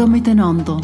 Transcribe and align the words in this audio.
Hallo 0.00 0.12
miteinander. 0.12 0.80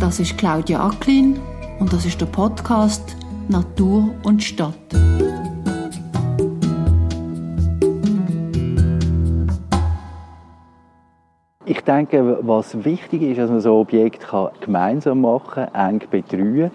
Das 0.00 0.18
ist 0.18 0.36
Claudia 0.36 0.84
Acklin 0.84 1.38
und 1.78 1.92
das 1.92 2.04
ist 2.04 2.20
der 2.20 2.26
Podcast 2.26 3.16
Natur 3.46 4.12
und 4.24 4.42
Stadt. 4.42 4.74
Ich 11.64 11.80
denke, 11.82 12.40
was 12.42 12.84
wichtig 12.84 13.22
ist, 13.22 13.38
dass 13.38 13.50
man 13.50 13.60
so 13.60 13.76
Objekte 13.76 14.50
gemeinsam 14.62 15.20
machen 15.20 15.68
kann, 15.72 15.90
eng 15.90 16.02
betreuen 16.10 16.72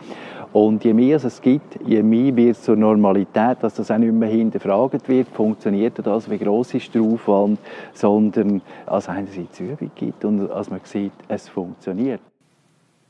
und 0.53 0.83
je 0.83 0.93
mehr 0.93 1.23
es 1.23 1.41
gibt, 1.41 1.79
je 1.85 2.03
mehr 2.03 2.35
wird 2.35 2.57
es 2.57 2.63
zur 2.63 2.75
Normalität, 2.75 3.57
dass 3.61 3.73
das 3.73 3.89
auch 3.89 3.97
nicht 3.97 4.13
mehr 4.13 4.29
hinterfragt 4.29 5.09
wird, 5.09 5.27
funktioniert 5.29 5.95
das, 6.05 6.29
wie 6.29 6.37
gross 6.37 6.75
ist 6.75 6.93
der 6.93 7.01
Aufwand, 7.01 7.59
sondern 7.93 8.61
als 8.85 9.09
einerseits 9.09 9.59
Übung 9.59 9.91
gibt 9.95 10.23
und 10.23 10.51
als 10.51 10.69
man 10.69 10.79
sieht, 10.83 11.11
es 11.27 11.49
funktioniert. 11.49 12.21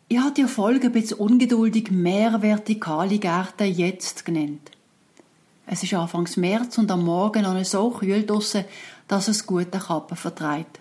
Ich 0.08 0.18
habe 0.18 0.34
die 0.34 0.46
Folge 0.46 0.88
ein 0.88 0.94
bisschen 0.94 1.20
ungeduldig 1.20 1.92
mehr 1.92 2.42
vertikale 2.42 3.20
Gärten 3.20 3.68
jetzt 3.74 4.24
genannt. 4.24 4.72
Es 5.66 5.84
ist 5.84 5.94
Anfangs 5.94 6.38
März 6.38 6.78
und 6.78 6.92
am 6.92 7.04
Morgen 7.04 7.44
noch 7.44 7.64
so 7.66 7.90
kühl 7.90 8.24
draussen, 8.24 8.66
dass 9.08 9.28
es 9.28 9.46
gute 9.46 9.80
Kappen 9.80 10.16
vertreibt. 10.16 10.80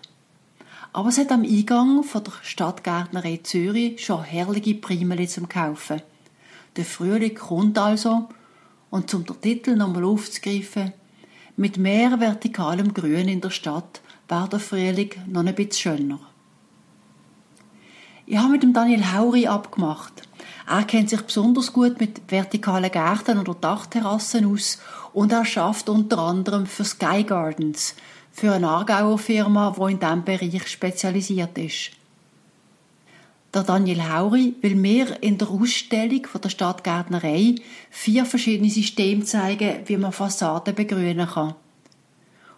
Aber 0.93 1.09
es 1.09 1.17
hat 1.17 1.31
am 1.31 1.43
Eingang 1.43 2.03
von 2.03 2.23
der 2.23 2.33
Stadtgärtnerei 2.41 3.39
Zürich 3.43 4.05
schon 4.05 4.23
herrliche 4.23 4.75
Primeli 4.75 5.27
zum 5.27 5.49
Kaufen. 5.49 6.01
Der 6.75 6.85
Frühling 6.85 7.35
kommt 7.35 7.77
also, 7.77 8.29
und 8.89 9.09
zum 9.09 9.25
Titel 9.41 9.75
nochmal 9.75 10.05
aufzugreifen, 10.05 10.93
mit 11.55 11.77
mehr 11.77 12.19
vertikalem 12.19 12.93
Grün 12.93 13.27
in 13.27 13.41
der 13.41 13.51
Stadt 13.51 14.01
war 14.27 14.47
der 14.47 14.59
Frühling 14.59 15.11
noch 15.27 15.45
ein 15.45 15.53
bisschen 15.53 15.97
schöner. 15.97 16.19
Ich 18.25 18.37
habe 18.37 18.53
mit 18.53 18.63
dem 18.63 18.73
Daniel 18.73 19.13
Hauri 19.13 19.47
abgemacht. 19.47 20.13
Er 20.67 20.83
kennt 20.85 21.09
sich 21.09 21.21
besonders 21.21 21.73
gut 21.73 21.99
mit 21.99 22.21
vertikalen 22.31 22.89
Gärten 22.89 23.37
oder 23.37 23.53
Dachterrassen 23.53 24.45
aus 24.45 24.79
und 25.11 25.31
er 25.31 25.45
schafft 25.45 25.89
unter 25.89 26.19
anderem 26.19 26.65
für 26.65 26.85
Sky 26.85 27.23
Gardens, 27.23 27.95
für 28.31 28.53
eine 28.53 28.69
Aargauer 28.69 29.19
Firma, 29.19 29.75
die 29.77 29.91
in 29.91 29.99
diesem 29.99 30.23
Bereich 30.23 30.67
spezialisiert 30.67 31.57
ist. 31.57 31.91
Der 33.53 33.61
Daniel 33.61 34.09
Hauri 34.09 34.55
will 34.61 34.73
mir 34.73 35.21
in 35.21 35.37
der 35.37 35.47
Ausstellung 35.47 36.25
von 36.25 36.41
der 36.41 36.49
Stadtgärtnerei 36.49 37.53
vier 37.91 38.25
verschiedene 38.25 38.71
Systeme 38.71 39.23
zeigen, 39.25 39.81
wie 39.85 39.97
man 39.97 40.11
Fassaden 40.11 40.73
begrünen 40.73 41.27
kann. 41.27 41.53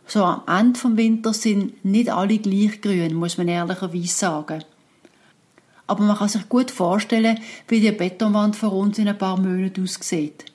So 0.08 0.24
am 0.24 0.44
Ende 0.48 0.80
vom 0.80 0.96
Winter 0.96 1.34
sind 1.34 1.84
nicht 1.84 2.10
alle 2.10 2.38
gleich 2.38 2.80
grün, 2.80 3.14
muss 3.14 3.38
man 3.38 3.50
ehrlicherweise 3.50 4.08
sagen. 4.08 4.64
Aber 5.86 6.02
man 6.02 6.18
kann 6.18 6.30
sich 6.30 6.48
gut 6.48 6.72
vorstellen, 6.72 7.40
wie 7.68 7.82
die 7.82 7.92
Betonwand 7.92 8.56
vor 8.56 8.72
uns 8.72 8.98
in 8.98 9.10
ein 9.10 9.18
paar 9.18 9.38
Monaten 9.38 9.84
aussieht. 9.84 10.46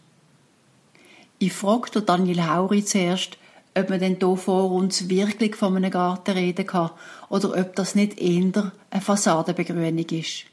Ich 1.38 1.52
fragte 1.52 2.00
Daniel 2.00 2.46
Hauri 2.46 2.82
zuerst, 2.82 3.36
ob 3.76 3.90
man 3.90 4.00
denn 4.00 4.16
hier 4.18 4.36
vor 4.36 4.72
uns 4.72 5.08
wirklich 5.10 5.54
von 5.54 5.76
einem 5.76 5.90
Garten 5.90 6.32
reden 6.32 6.66
kann 6.66 6.90
oder 7.30 7.58
ob 7.58 7.74
das 7.76 7.94
nicht 7.94 8.20
eher 8.20 8.72
eine 8.90 9.00
Fassadenbegrünung 9.00 9.98
ist. 10.10 10.44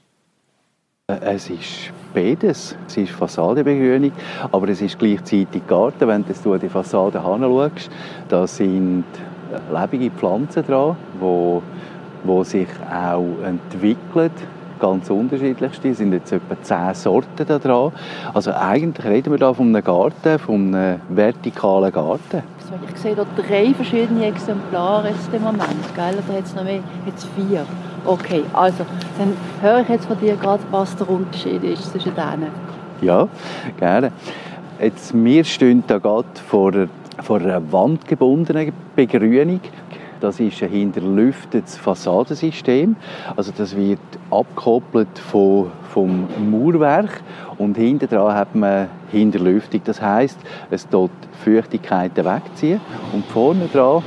Es 1.08 1.50
ist 1.50 1.92
beides. 2.14 2.76
Es 2.88 2.98
ist 2.98 3.12
Fassadenbegrünung, 3.12 4.12
aber 4.52 4.70
es 4.70 4.82
ist 4.82 5.00
gleichzeitig 5.00 5.66
Garten. 5.68 6.08
Wenn 6.08 6.24
du 6.26 6.58
die 6.58 6.70
Fassade 6.70 7.20
anschaust, 7.20 7.90
da 8.30 8.46
sind 8.46 9.06
lebende 9.74 10.12
Pflanzen 10.12 10.66
dran, 10.66 10.96
die, 11.22 11.62
die 12.30 12.44
sich 12.46 12.68
auch 12.92 13.44
entwickeln 13.44 14.32
ganz 14.80 15.10
unterschiedlichste. 15.10 15.90
Es 15.90 15.98
sind 15.98 16.14
jetzt 16.14 16.32
etwa 16.32 16.56
zehn 16.62 16.94
Sorten 16.94 17.46
da 17.48 17.60
dran. 17.60 17.92
Also 18.34 18.52
eigentlich 18.52 19.06
reden 19.06 19.32
wir 19.32 19.38
da 19.40 19.54
von 19.54 19.68
einem 19.68 19.84
Garten, 19.84 20.40
von 20.40 20.74
einem 20.74 21.00
vertikalen 21.10 21.92
Garten. 21.92 22.44
Ich 22.94 23.02
sehe 23.02 23.16
hier 23.16 23.26
drei 23.36 23.74
verschiedene 23.74 24.26
Exemplare 24.26 25.10
jetzt 25.10 25.34
im 25.34 25.42
Moment, 25.42 25.96
gell? 25.96 26.16
Oder 26.28 26.40
es 26.44 26.54
noch 26.54 26.64
mehr? 26.64 26.80
Jetzt 27.06 27.28
vier. 27.36 27.66
Okay, 28.06 28.44
also 28.54 28.86
dann 29.18 29.34
höre 29.62 29.82
ich 29.82 29.90
jetzt 29.90 30.06
von 30.06 30.20
dir 30.20 30.36
gerade, 30.36 30.64
was 30.72 30.96
der 30.96 31.10
Unterschied 31.10 31.64
ist 31.64 31.92
zwischen 31.92 32.14
denen. 32.16 32.52
Ja, 33.02 33.28
gerne. 33.78 34.12
Jetzt, 34.82 35.14
wir 35.14 35.44
stehen 35.44 35.84
hier 35.88 36.00
gerade 36.00 36.28
vor, 36.48 36.72
vor 37.22 37.40
einer 37.40 37.72
wandgebundenen 37.72 38.74
Begrünung. 38.96 39.60
Das 40.20 40.40
ist 40.40 40.62
ein 40.64 40.70
hinterlüftetes 40.70 41.78
Fassadensystem. 41.78 42.96
Also 43.36 43.52
das 43.56 43.76
wird 43.76 44.00
abgekoppelt 44.32 45.20
vom, 45.20 45.72
vom 45.90 46.28
Mauerwerk 46.50 47.22
und 47.58 47.78
hinten 47.78 48.08
dran 48.08 48.34
hat 48.34 48.56
man 48.56 48.88
Hinterlüftung. 49.12 49.82
Das 49.86 50.02
heißt, 50.02 50.40
es 50.72 50.88
dort 50.90 51.12
Feuchtigkeiten 51.44 52.26
wegziehen 52.26 52.82
und 53.14 53.26
vorne 53.26 53.68
dran 53.72 54.04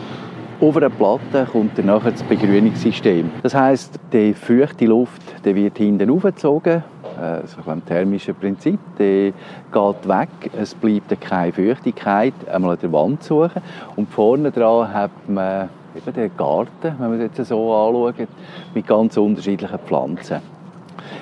auf 0.61 0.77
einer 0.77 0.91
Platte 0.91 1.49
kommt 1.51 1.79
dann 1.79 1.87
nachher 1.87 2.11
das 2.11 2.23
Begrünungssystem. 2.23 3.31
Das 3.43 3.55
heißt, 3.55 3.99
die 4.13 4.35
feuchte 4.35 4.85
Luft 4.85 5.23
die 5.45 5.55
wird 5.55 5.79
hinten 5.79 6.11
aufgezogen, 6.11 6.83
äh, 7.21 7.47
so 7.47 7.71
ein 7.71 7.85
thermisches 7.85 8.35
Prinzip, 8.37 8.79
die 8.99 9.33
geht 9.73 10.09
weg, 10.09 10.29
es 10.59 10.75
bleibt 10.75 11.19
keine 11.21 11.53
Feuchtigkeit, 11.53 12.35
einmal 12.53 12.73
an 12.73 12.79
der 12.83 12.93
Wand 12.93 13.23
suchen 13.23 13.63
und 13.97 14.11
vorne 14.11 14.51
dran 14.51 14.93
hat 14.93 15.11
man 15.29 15.71
eben 15.95 16.13
den 16.13 16.37
Garten, 16.37 16.95
wenn 16.99 17.11
man 17.11 17.21
es 17.21 17.37
jetzt 17.37 17.49
so 17.49 17.75
anschaut, 17.75 18.29
mit 18.75 18.87
ganz 18.87 19.17
unterschiedlichen 19.17 19.79
Pflanzen. 19.81 20.41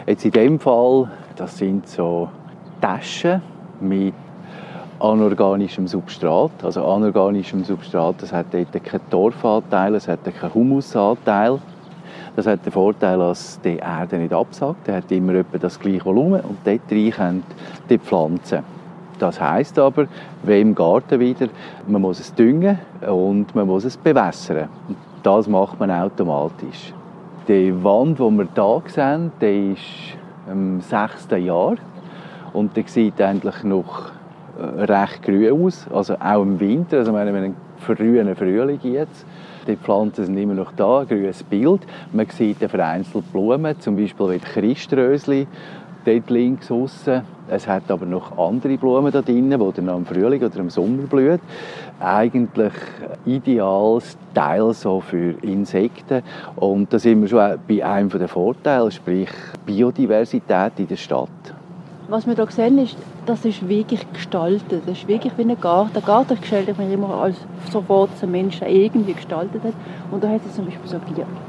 Jetzt 0.06 0.24
in 0.24 0.32
dem 0.32 0.60
Fall, 0.60 1.10
das 1.36 1.56
sind 1.58 1.88
so 1.88 2.28
Taschen 2.80 3.42
mit 3.80 4.14
anorganischem 5.00 5.86
Substrat. 5.86 6.50
Also 6.62 6.84
anorganischem 6.84 7.64
Substrat, 7.64 8.16
das 8.20 8.32
hat 8.32 8.46
dort 8.52 8.84
keinen 8.84 9.10
Torfanteil, 9.10 9.94
es 9.94 10.08
hat 10.08 10.24
keinen 10.24 10.54
Humusanteil. 10.54 11.58
Das 12.36 12.46
hat 12.46 12.64
den 12.64 12.72
Vorteil, 12.72 13.18
dass 13.18 13.60
die 13.60 13.76
Erde 13.76 14.16
nicht 14.16 14.32
absagt. 14.32 14.86
Der 14.86 14.96
hat 14.96 15.10
immer 15.10 15.34
etwa 15.34 15.58
das 15.58 15.78
gleiche 15.78 16.04
Volumen 16.04 16.40
und 16.42 16.58
dort 16.64 16.80
rein 16.90 17.42
die 17.88 17.98
Pflanzen. 17.98 18.77
Das 19.18 19.40
heißt 19.40 19.78
aber, 19.78 20.06
wie 20.44 20.60
im 20.60 20.74
Garten 20.74 21.20
wieder, 21.20 21.48
man 21.86 22.02
muss 22.02 22.20
es 22.20 22.34
düngen 22.34 22.78
und 23.06 23.54
man 23.54 23.66
muss 23.66 23.84
es 23.84 23.96
bewässern. 23.96 24.68
Das 25.22 25.48
macht 25.48 25.78
man 25.80 25.90
automatisch. 25.90 26.92
Die 27.48 27.72
Wand, 27.82 28.18
die 28.18 28.22
wir 28.22 28.46
hier 28.54 28.82
sehen, 28.86 29.32
die 29.40 29.72
ist 29.72 30.18
im 30.50 30.80
sechsten 30.80 31.44
Jahr 31.44 31.76
und 32.52 32.76
die 32.76 32.84
sieht 32.86 33.20
eigentlich 33.20 33.62
noch 33.64 34.10
äh, 34.58 34.84
recht 34.84 35.22
grün 35.22 35.66
aus, 35.66 35.86
also 35.92 36.14
auch 36.14 36.42
im 36.42 36.58
Winter, 36.60 36.98
also 36.98 37.12
wenn 37.12 37.28
einen 37.28 37.56
frühen 37.78 38.34
Frühling 38.34 38.80
jetzt. 38.82 39.26
Die 39.66 39.76
Pflanzen 39.76 40.24
sind 40.24 40.38
immer 40.38 40.54
noch 40.54 40.72
da, 40.72 41.00
ein 41.00 41.08
grünes 41.08 41.42
Bild. 41.42 41.82
Man 42.12 42.26
sieht 42.30 42.58
vereinzelt 42.58 43.30
Blumen, 43.32 43.78
zum 43.80 43.96
Beispiel 43.96 44.30
wie 44.30 44.38
Christrösli, 44.38 45.46
dort 46.04 46.30
links 46.30 46.70
aussen. 46.70 47.22
Es 47.48 47.66
hat 47.66 47.90
aber 47.90 48.06
noch 48.06 48.36
andere 48.36 48.76
Blumen 48.76 49.10
da 49.10 49.22
drinnen, 49.22 49.58
die 49.58 49.72
dann 49.72 49.88
im 49.88 50.06
Frühling 50.06 50.42
oder 50.42 50.56
im 50.58 50.70
Sommer 50.70 51.04
blühen. 51.04 51.40
Eigentlich 52.00 52.72
ideales 53.24 54.16
Teil 54.34 54.72
so 54.74 55.00
für 55.00 55.34
Insekten. 55.42 56.22
Und 56.56 56.92
da 56.92 56.98
sind 56.98 57.22
wir 57.22 57.28
schon 57.28 57.58
bei 57.66 57.84
einem 57.84 58.10
der 58.10 58.28
Vorteile, 58.28 58.90
sprich 58.90 59.30
Biodiversität 59.64 60.72
in 60.76 60.88
der 60.88 60.96
Stadt. 60.96 61.28
Was 62.08 62.26
wir 62.26 62.34
hier 62.34 62.46
sehen, 62.50 62.78
ist, 62.78 62.96
das 63.28 63.44
ist 63.44 63.68
wirklich 63.68 64.10
gestaltet. 64.12 64.82
Das 64.86 64.98
ist 64.98 65.06
wirklich 65.06 65.32
wie 65.36 65.42
ein 65.42 65.60
Garten. 65.60 65.96
Ein 65.96 66.04
Garten 66.04 66.38
stelle 66.42 66.70
ich 66.70 66.78
mir 66.78 66.90
immer 66.90 67.10
als 67.10 67.36
so 67.70 67.82
vor, 67.82 68.08
dass 68.08 68.22
ein 68.22 68.30
Mensch 68.30 68.60
irgendwie 68.62 69.12
gestaltet 69.12 69.62
hat. 69.62 69.74
Und 70.10 70.24
da 70.24 70.28
hat 70.28 70.40
es 70.46 70.54
zum 70.54 70.64
Beispiel 70.64 70.88
so 70.88 70.98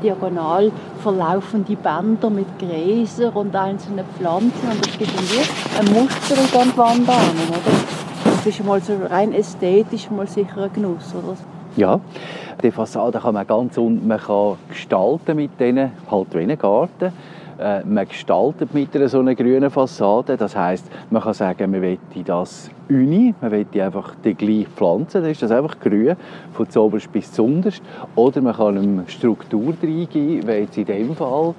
diagonal 0.03 0.71
verlaufende 1.01 1.75
Bänder 1.77 2.29
mit 2.29 2.47
Gräsern 2.59 3.33
und 3.33 3.55
einzelnen 3.55 4.05
Pflanzen. 4.17 4.69
Und 4.69 4.85
das 4.85 4.97
gibt 4.97 5.11
dann 5.15 5.85
ein 5.85 5.93
Muster 5.93 6.35
in. 6.53 7.49
Oder? 7.49 8.35
Das 8.35 8.45
ist 8.45 8.65
mal 8.65 8.81
so 8.81 8.93
rein 9.09 9.33
ästhetisch 9.33 10.11
mal 10.11 10.27
sicher 10.27 10.63
ein 10.63 10.73
Genuss. 10.73 11.13
Oder? 11.15 11.37
Ja, 11.77 11.99
die 12.61 12.71
Fassade 12.71 13.19
kann 13.19 13.35
man 13.35 13.47
ganz 13.47 13.77
man 14.05 14.19
kann 14.19 14.57
gestalten 14.67 15.37
mit 15.37 15.57
denen, 15.59 15.93
halt 16.11 16.33
wie 16.33 16.57
Garten. 16.57 17.13
Äh, 17.59 17.83
man 17.83 18.07
gestaltet 18.07 18.73
mit 18.73 18.95
einer 18.95 19.09
so 19.09 19.19
einer 19.19 19.35
grünen 19.35 19.69
Fassade. 19.69 20.37
Das 20.37 20.55
heißt, 20.55 20.85
man 21.09 21.21
kann 21.21 21.33
sagen, 21.33 21.69
man 21.71 21.81
möchte 21.81 22.23
das 22.23 22.69
uni, 22.87 23.35
man 23.41 23.51
möchte 23.51 23.83
einfach 23.83 24.15
die 24.23 24.33
gleiche 24.33 24.69
Pflanze, 24.69 25.19
dann 25.19 25.29
ist 25.29 25.41
das 25.41 25.51
einfach 25.51 25.77
grün, 25.79 26.15
von 26.53 26.67
oberst 26.77 27.11
bis 27.11 27.33
zuunterst. 27.33 27.81
Oder 28.15 28.41
man 28.41 28.55
kann 28.55 28.77
eine 28.77 29.03
Struktur 29.07 29.73
reingeben, 29.83 30.47
wie 30.47 30.51
jetzt 30.51 30.77
in 30.77 30.85
dem 30.85 31.13
Fall. 31.15 31.53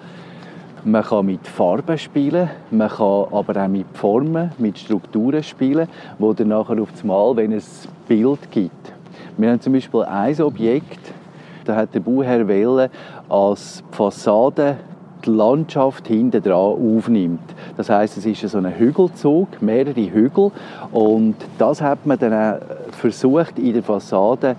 Man 0.84 1.02
kann 1.02 1.26
mit 1.26 1.46
Farben 1.46 1.98
spielen, 1.98 2.48
man 2.70 2.88
kann 2.88 3.26
aber 3.30 3.62
auch 3.62 3.68
mit 3.68 3.84
Formen, 3.92 4.52
mit 4.56 4.78
Strukturen 4.78 5.42
spielen, 5.42 5.86
wo 6.18 6.32
dann 6.32 6.48
nachher 6.48 6.80
auf 6.80 6.92
das 6.92 7.04
Mal, 7.04 7.36
wenn 7.36 7.52
es 7.52 7.86
Bild 8.08 8.50
gibt. 8.50 8.94
Wir 9.36 9.50
haben 9.50 9.60
zum 9.60 9.74
Beispiel 9.74 10.02
ein 10.04 10.40
Objekt, 10.40 11.12
da 11.66 11.76
hat 11.76 11.94
der 11.94 12.00
Bauherr 12.00 12.48
wählen 12.48 12.88
als 13.28 13.84
Fassade 13.90 14.78
die 15.24 15.30
Landschaft 15.30 16.06
hinten 16.08 16.42
dran 16.42 16.54
aufnimmt. 16.54 17.54
Das 17.76 17.90
heißt, 17.90 18.16
es 18.18 18.26
ist 18.26 18.48
so 18.48 18.58
ein 18.58 18.78
Hügelzug, 18.78 19.60
mehrere 19.62 20.10
Hügel 20.10 20.50
und 20.92 21.36
das 21.58 21.80
hat 21.80 22.06
man 22.06 22.18
dann 22.18 22.60
versucht 22.92 23.58
in 23.58 23.74
der 23.74 23.82
Fassade 23.82 24.56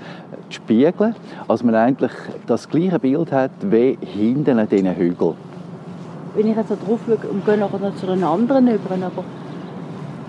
zu 0.50 0.56
spiegeln, 0.56 1.16
als 1.48 1.64
man 1.64 1.76
eigentlich 1.76 2.12
das 2.48 2.68
gleiche 2.70 3.00
Bild 3.00 3.32
hat 3.32 3.52
wie 3.62 3.98
hinten 4.02 4.60
an 4.60 4.68
diesen 4.68 4.96
Hügeln. 4.96 5.36
Wenn 6.36 6.48
ich 6.48 6.56
jetzt 6.56 6.70
so 6.70 6.76
drauf 6.76 7.00
schaue 7.06 7.30
und 7.30 7.46
gehe 7.46 7.58
nachher 7.58 7.80
noch 7.80 7.96
zu 7.96 8.06
den 8.06 8.24
anderen 8.24 8.68
über, 8.68 8.96
aber 8.96 9.24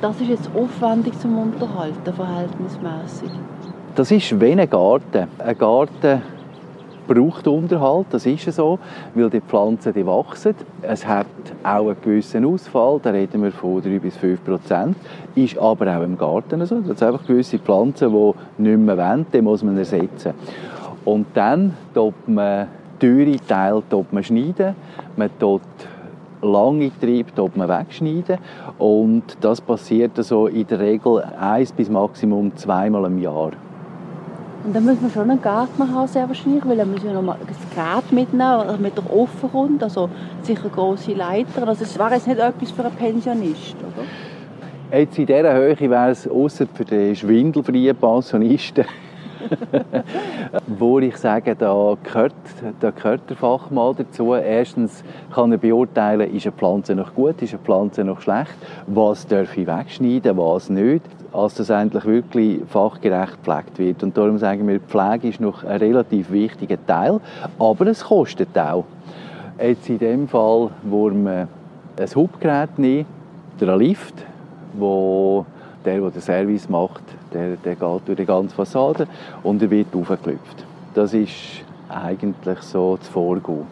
das 0.00 0.20
ist 0.20 0.28
jetzt 0.28 0.50
aufwendig 0.54 1.18
zum 1.20 1.38
Unterhalten, 1.38 2.12
verhältnismäßig. 2.12 3.30
Das 3.94 4.10
ist 4.10 4.40
wie 4.40 4.52
ein 4.52 4.70
Garten. 4.70 5.28
Ein 5.38 5.58
Garten 5.58 6.22
braucht 7.06 7.46
Unterhalt, 7.48 8.06
das 8.10 8.26
ist 8.26 8.52
so, 8.52 8.78
weil 9.14 9.30
die 9.30 9.40
Pflanzen 9.40 9.92
die 9.92 10.06
wachsen. 10.06 10.54
Es 10.82 11.06
hat 11.06 11.26
auch 11.62 11.88
einen 11.88 11.96
gewissen 12.02 12.44
Ausfall, 12.44 13.00
da 13.02 13.10
reden 13.10 13.42
wir 13.42 13.52
von 13.52 13.82
3 13.82 13.98
bis 13.98 14.16
5 14.16 14.44
Prozent. 14.44 14.96
Ist 15.34 15.58
aber 15.58 15.96
auch 15.96 16.02
im 16.02 16.16
Garten 16.16 16.64
so. 16.66 16.80
Das 16.80 16.98
sind 16.98 17.02
einfach 17.02 17.26
gewisse 17.26 17.58
Pflanzen, 17.58 18.12
die 18.12 18.62
nicht 18.62 18.78
mehr 18.78 18.96
wollen, 18.96 19.26
die 19.32 19.42
muss 19.42 19.62
man 19.62 19.76
ersetzen. 19.76 20.34
Und 21.04 21.26
dann 21.34 21.74
tut 21.94 22.28
man 22.28 22.68
teure 23.00 23.36
Teile 23.48 23.82
man 24.12 24.22
schneiden, 24.22 24.76
man 25.16 25.30
tut 25.38 25.62
lange 26.42 26.90
Triebe 27.00 27.34
tut 27.34 27.56
man 27.56 27.68
wegschneiden 27.68 28.38
und 28.78 29.36
das 29.40 29.60
passiert 29.60 30.18
also 30.18 30.48
in 30.48 30.66
der 30.66 30.80
Regel 30.80 31.22
eins 31.40 31.72
bis 31.72 31.88
maximum 31.88 32.54
zweimal 32.56 33.04
im 33.06 33.18
Jahr. 33.18 33.52
Und 34.64 34.76
dann 34.76 34.84
muss 34.84 35.00
man 35.00 35.10
schon 35.10 35.30
einen 35.30 35.42
Garten 35.42 35.94
haben, 35.94 36.06
sehr 36.06 36.28
wahrscheinlich, 36.28 36.64
weil 36.64 36.76
dann 36.76 36.92
muss 36.92 37.02
ja 37.02 37.12
noch 37.12 37.22
mal 37.22 37.36
ein 37.36 37.46
Gerät 37.46 38.12
mitnehmen, 38.12 38.80
mit 38.80 38.96
der 38.96 39.12
offen 39.12 39.50
kommt, 39.50 39.82
also 39.82 40.08
sicher 40.42 40.68
grosse 40.68 41.12
Leiter. 41.12 41.66
Also 41.66 41.84
es 41.84 41.98
wäre 41.98 42.14
jetzt 42.14 42.28
nicht 42.28 42.38
etwas 42.38 42.70
für 42.70 42.84
einen 42.84 42.94
Pensionist, 42.94 43.76
oder? 43.80 44.98
Jetzt 44.98 45.18
in 45.18 45.26
dieser 45.26 45.54
Höhe 45.54 45.78
wäre 45.80 46.10
es 46.10 46.28
außer 46.28 46.66
für 46.74 46.84
die 46.84 47.16
schwindelfreien 47.16 47.96
Pensionisten 47.96 48.84
wo 50.66 50.98
ich 51.00 51.16
sage, 51.16 51.54
da 51.56 51.96
gehört, 52.02 52.34
da 52.80 52.90
gehört 52.90 53.28
der 53.28 53.36
Fachmann 53.36 53.94
dazu. 53.96 54.34
Erstens 54.34 55.02
kann 55.34 55.52
er 55.52 55.58
beurteilen, 55.58 56.32
ist 56.34 56.46
eine 56.46 56.52
Pflanze 56.52 56.94
noch 56.94 57.14
gut, 57.14 57.40
ist 57.42 57.52
eine 57.52 57.62
Pflanze 57.62 58.04
noch 58.04 58.20
schlecht, 58.20 58.54
was 58.86 59.26
darf 59.26 59.56
ich 59.56 59.66
wegschneiden, 59.66 60.36
was 60.36 60.70
nicht, 60.70 61.02
als 61.32 61.54
das 61.54 61.70
eigentlich 61.70 62.04
wirklich 62.04 62.60
fachgerecht 62.68 63.42
gepflegt 63.42 63.78
wird. 63.78 64.02
Und 64.02 64.16
darum 64.16 64.38
sagen 64.38 64.66
wir, 64.68 64.80
Pflege 64.80 65.28
ist 65.28 65.40
noch 65.40 65.64
ein 65.64 65.78
relativ 65.78 66.30
wichtiger 66.30 66.78
Teil, 66.86 67.20
aber 67.58 67.86
es 67.86 68.04
kostet 68.04 68.56
auch. 68.58 68.84
Jetzt 69.60 69.88
in 69.88 69.98
dem 69.98 70.28
Fall, 70.28 70.70
wo 70.82 71.10
man 71.10 71.48
ein 71.96 72.14
Hubgerät 72.14 72.78
nimmt, 72.78 73.06
der 73.60 73.76
Lift, 73.76 74.14
wo 74.74 75.46
der, 75.84 76.00
der 76.00 76.10
den 76.10 76.20
Service 76.20 76.68
macht, 76.68 77.02
der, 77.32 77.56
der 77.56 77.76
geht 77.76 78.00
durch 78.06 78.16
die 78.16 78.26
ganze 78.26 78.54
Fassade 78.54 79.06
und 79.42 79.62
er 79.62 79.70
wird 79.70 79.94
aufgeklüpft. 79.94 80.64
Das 80.94 81.14
ist 81.14 81.64
eigentlich 81.88 82.58
so 82.60 82.96
das 82.96 83.08
Vorgehen. 83.08 83.66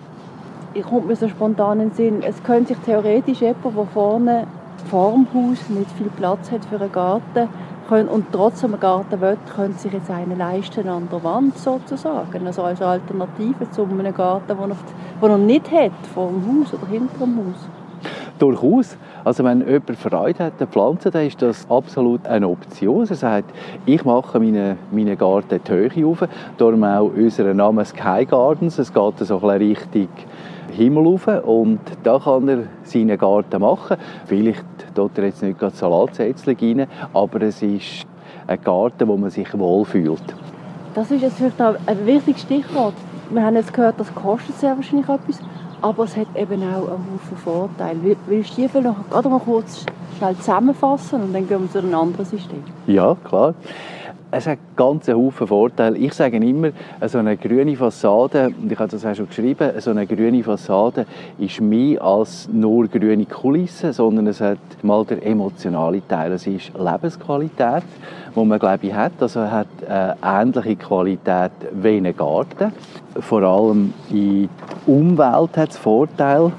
Ich 0.73 0.83
komme 0.83 1.07
mir 1.07 1.17
so 1.17 1.29
spontan 1.29 1.81
in 1.81 1.89
den 1.89 1.95
Sinn, 1.95 2.23
es 2.23 2.43
könnte 2.45 2.75
sich 2.75 2.79
theoretisch 2.85 3.41
jemand, 3.41 3.65
der 3.65 3.87
vorne 3.87 4.47
vor 4.89 5.13
dem 5.13 5.27
Haus 5.35 5.69
nicht 5.69 5.91
viel 5.93 6.11
Platz 6.17 6.51
hat 6.51 6.65
für 6.65 6.81
einen 6.81 6.93
Garten 6.93 7.49
und 7.91 8.27
trotzdem 8.31 8.73
einen 8.73 8.81
Garten 8.81 9.21
will, 9.21 9.37
könnte 9.55 9.79
sich 9.81 9.93
jetzt 9.93 10.11
einen 10.11 10.39
leisten 10.39 10.89
an 10.89 11.09
der 11.11 11.25
Wand 11.25 11.59
sozusagen. 11.59 12.47
Also 12.47 12.63
als 12.63 12.81
Alternative 12.81 13.69
zu 13.73 13.83
einem 13.83 14.15
Garten, 14.15 14.57
den 14.57 15.31
er 15.31 15.39
nicht 15.39 15.71
hat, 15.73 15.91
vor 16.15 16.29
dem 16.29 16.63
Haus 16.63 16.73
oder 16.73 16.87
hinter 16.87 17.19
dem 17.19 17.37
Haus. 17.39 17.69
Durchaus. 18.39 18.97
Also 19.23 19.45
wenn 19.45 19.61
jemand 19.61 19.97
Freude 19.99 20.45
hat 20.45 20.63
an 20.63 20.69
Pflanzen, 20.69 21.11
dann 21.11 21.27
ist 21.27 21.43
das 21.43 21.69
absolut 21.69 22.27
eine 22.27 22.49
Option. 22.49 23.07
Er 23.07 23.15
sagt, 23.15 23.53
ich 23.85 24.05
mache 24.05 24.39
meinen 24.41 24.79
meine 24.91 25.17
Garten 25.17 25.61
die 25.63 25.71
Höhe 25.71 26.07
auf, 26.07 26.27
darum 26.57 26.85
auch 26.85 27.11
unser 27.15 27.53
Name 27.53 27.85
Sky 27.85 28.25
Gardens. 28.25 28.79
Es 28.79 28.95
geht 28.95 29.19
so 29.19 29.39
ein 29.41 29.59
richtig 29.59 30.09
Himmel 30.71 31.05
rauf 31.05 31.27
und 31.45 31.81
da 32.03 32.19
kann 32.19 32.49
er 32.49 32.59
seinen 32.83 33.19
Garten 33.19 33.61
machen. 33.61 33.97
Vielleicht 34.27 34.65
tut 34.95 35.17
er 35.19 35.25
jetzt 35.25 35.43
nicht 35.43 35.59
gerade 35.59 35.75
Salatsätzchen 35.75 36.57
rein, 36.61 36.87
aber 37.13 37.43
es 37.43 37.63
ist 37.63 38.07
ein 38.47 38.61
Garten, 38.63 39.09
wo 39.09 39.17
man 39.17 39.31
sich 39.31 39.57
wohlfühlt. 39.59 40.23
Das 40.95 41.11
ist 41.11 41.23
jetzt 41.23 41.37
vielleicht 41.37 41.61
ein 41.61 42.07
wichtiges 42.07 42.43
Stichwort. 42.43 42.95
Wir 43.31 43.45
haben 43.45 43.55
jetzt 43.55 43.73
gehört, 43.73 43.99
das 43.99 44.13
kostet 44.15 44.57
sehr 44.57 44.75
wahrscheinlich 44.75 45.09
etwas. 45.09 45.41
Aber 45.83 46.05
es 46.05 46.17
hat 46.17 46.27
eben 46.35 46.63
auch 46.63 46.89
einen 46.89 47.07
Haufen 47.13 47.37
Vorteile. 47.43 47.99
Willst 48.27 48.57
du 48.57 48.63
die 48.63 48.69
vielleicht 48.69 48.87
noch 48.87 49.09
gerade 49.09 49.29
mal 49.29 49.41
kurz 49.41 49.87
schnell 50.19 50.37
zusammenfassen 50.37 51.23
und 51.23 51.33
dann 51.33 51.49
gehen 51.49 51.63
wir 51.63 51.71
zu 51.71 51.79
einem 51.79 51.95
anderen 51.95 52.27
System? 52.27 52.63
Ja, 52.87 53.17
klar. 53.25 53.55
Es 54.33 54.47
hat 54.47 54.59
ganz 54.77 55.09
Haufen 55.09 55.49
Vorteile. 55.49 55.99
Ich 55.99 56.15
sage 56.15 56.37
immer, 56.37 56.71
so 57.05 57.19
eine 57.19 57.37
grüne 57.37 57.75
Fassade, 57.75 58.53
und 58.63 58.71
ich 58.71 58.79
habe 58.79 58.89
das 58.89 59.05
auch 59.05 59.15
schon 59.17 59.27
geschrieben, 59.27 59.73
so 59.79 59.91
eine 59.91 60.07
grüne 60.07 60.45
Fassade 60.45 61.05
ist 61.39 61.61
mehr 61.61 62.01
als 62.01 62.49
nur 62.53 62.87
grüne 62.87 63.27
Kulisse, 63.27 63.93
sondern 63.93 64.29
es 64.29 64.41
hat 64.41 64.59
mal 64.83 65.05
der 65.05 65.27
emotionale 65.27 66.07
Teil. 66.07 66.31
Es 66.31 66.47
ist 66.47 66.71
Lebensqualität, 66.79 67.83
die 68.37 68.45
man, 68.45 68.61
glaube 68.61 68.87
ich, 68.87 68.95
hat. 68.95 69.13
Also 69.19 69.41
hat 69.51 69.67
eine 69.89 70.17
ähnliche 70.23 70.77
Qualität 70.77 71.51
wie 71.73 71.97
ein 71.97 72.17
Garten. 72.17 72.73
Vor 73.19 73.43
allem 73.43 73.93
in 74.11 74.49
der 74.87 74.95
Umwelt 74.95 75.57
hat 75.57 75.71
es 75.71 75.77
Vorteile. 75.77 76.53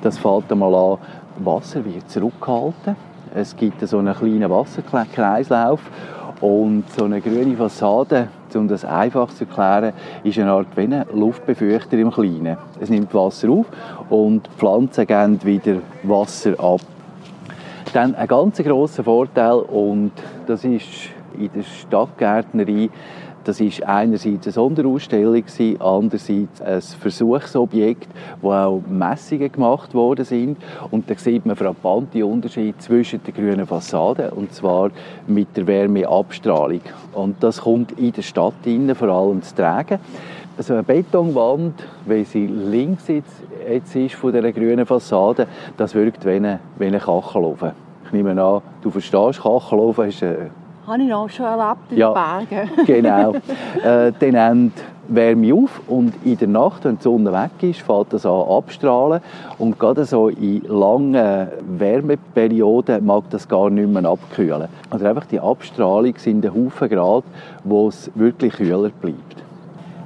Das 0.00 0.18
fällt 0.18 0.50
einmal 0.50 0.74
an, 0.74 0.98
Wasser 1.38 1.84
wird 1.84 2.10
zurückgehalten. 2.10 2.96
Es 3.32 3.56
gibt 3.56 3.80
so 3.86 3.98
einen 3.98 4.14
kleinen 4.14 4.50
Wasserkreislauf 4.50 5.80
und 6.42 6.90
so 6.90 7.04
eine 7.04 7.20
grüne 7.20 7.56
Fassade, 7.56 8.28
um 8.54 8.66
das 8.66 8.84
einfach 8.84 9.32
zu 9.32 9.44
erklären, 9.44 9.94
ist 10.24 10.38
eine 10.38 10.50
Art 10.50 10.66
wie 10.74 10.82
ein 10.82 11.04
Luftbefeuchter 11.14 11.96
im 11.96 12.10
Kleinen. 12.10 12.56
Es 12.80 12.90
nimmt 12.90 13.14
Wasser 13.14 13.48
auf 13.48 13.66
und 14.10 14.46
die 14.46 14.58
Pflanzen 14.58 15.06
geben 15.06 15.42
wieder 15.44 15.76
Wasser 16.02 16.58
ab. 16.58 16.80
Dann 17.92 18.16
ein 18.16 18.26
ganz 18.26 18.58
grosser 18.58 19.04
Vorteil 19.04 19.54
und 19.54 20.10
das 20.46 20.64
ist 20.64 21.10
in 21.38 21.50
der 21.54 21.62
Stadtgärtnerei 21.62 22.90
das 23.44 23.60
ist 23.60 23.82
einerseits 23.82 24.46
eine 24.46 24.52
Sonderausstellung, 24.52 25.44
andererseits 25.78 26.60
ein 26.60 26.80
Versuchsobjekt, 26.80 28.08
wo 28.40 28.52
auch 28.52 28.82
Messungen 28.88 29.50
gemacht 29.50 29.94
worden 29.94 30.24
sind. 30.24 30.58
Und 30.90 31.10
da 31.10 31.14
sieht 31.16 31.46
man 31.46 31.56
frappante 31.56 32.24
Unterschiede 32.24 32.78
zwischen 32.78 33.22
der 33.24 33.32
grünen 33.32 33.66
Fassade 33.66 34.30
und 34.30 34.52
zwar 34.52 34.90
mit 35.26 35.56
der 35.56 35.66
Wärmeabstrahlung. 35.66 36.82
Und 37.12 37.42
das 37.42 37.60
kommt 37.60 37.92
in 37.98 38.12
der 38.12 38.22
Stadt 38.22 38.54
innen 38.64 38.94
vor 38.94 39.08
allem 39.08 39.42
zu 39.42 39.54
tragen. 39.54 39.98
Also 40.56 40.74
eine 40.74 40.82
Betonwand, 40.82 41.74
wie 42.06 42.24
sie 42.24 42.46
links 42.46 43.08
jetzt, 43.08 43.42
jetzt 43.68 43.96
ist 43.96 44.14
von 44.14 44.32
der 44.32 44.52
grünen 44.52 44.84
Fassade, 44.84 45.46
das 45.76 45.94
wirkt 45.94 46.26
wie 46.26 46.32
eine 46.32 46.60
Kachelofen. 46.78 47.70
Ich 48.04 48.12
nehme 48.12 48.30
an, 48.42 48.60
du 48.82 48.90
verstehst, 48.90 49.42
Kachelofen 49.42 50.08
ist 50.08 50.22
eine 50.22 50.50
habe 50.86 51.02
ich 51.02 51.14
auch 51.14 51.28
schon 51.28 51.46
erlebt 51.46 51.90
in 51.90 51.98
ja, 51.98 52.12
den 52.12 52.48
Bergen. 52.48 52.70
genau. 52.86 53.32
Äh, 53.84 54.12
dann 54.18 54.58
nimmt 54.58 54.74
Wärme 55.08 55.54
auf 55.54 55.80
und 55.88 56.14
in 56.24 56.38
der 56.38 56.48
Nacht, 56.48 56.84
wenn 56.84 56.96
die 56.96 57.02
Sonne 57.02 57.32
weg 57.32 57.50
ist, 57.62 57.80
fällt 57.80 58.12
das 58.12 58.24
an 58.24 58.48
abstrahlen 58.48 59.20
und 59.58 59.78
gerade 59.78 60.04
so 60.04 60.28
in 60.28 60.62
langen 60.62 61.48
Wärmeperioden 61.78 63.04
mag 63.04 63.24
das 63.30 63.48
gar 63.48 63.68
nicht 63.70 63.88
mehr 63.88 64.04
abkühlen. 64.04 64.68
Also 64.90 65.06
einfach 65.06 65.26
die 65.26 65.40
Abstrahlung 65.40 66.14
sind 66.16 66.44
ein 66.44 66.54
Haufen 66.54 66.88
Grad, 66.88 67.24
wo 67.64 67.88
es 67.88 68.10
wirklich 68.14 68.54
kühler 68.54 68.90
bleibt. 68.90 69.42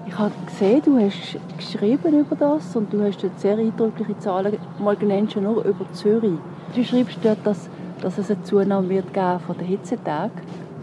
Ich 0.06 0.18
habe 0.18 0.32
gesehen, 0.46 0.82
du 0.84 0.98
hast 0.98 1.36
geschrieben 1.58 2.20
über 2.20 2.36
das 2.36 2.74
und 2.74 2.92
du 2.92 3.02
hast 3.02 3.22
dort 3.22 3.38
sehr 3.38 3.58
eindrückliche 3.58 4.18
Zahlen 4.18 4.56
mal 4.78 4.96
genannt, 4.96 5.32
schon 5.32 5.42
nur 5.42 5.62
über 5.64 5.84
Zürich. 5.92 6.38
Du 6.74 6.84
schreibst 6.84 7.18
dort, 7.22 7.38
dass, 7.44 7.68
dass 8.00 8.16
es 8.16 8.30
eine 8.30 8.42
Zunahme 8.42 8.88
wird 8.88 9.12
geben 9.12 9.40
von 9.46 9.58
den 9.58 9.66
Hitzetagen 9.66 10.40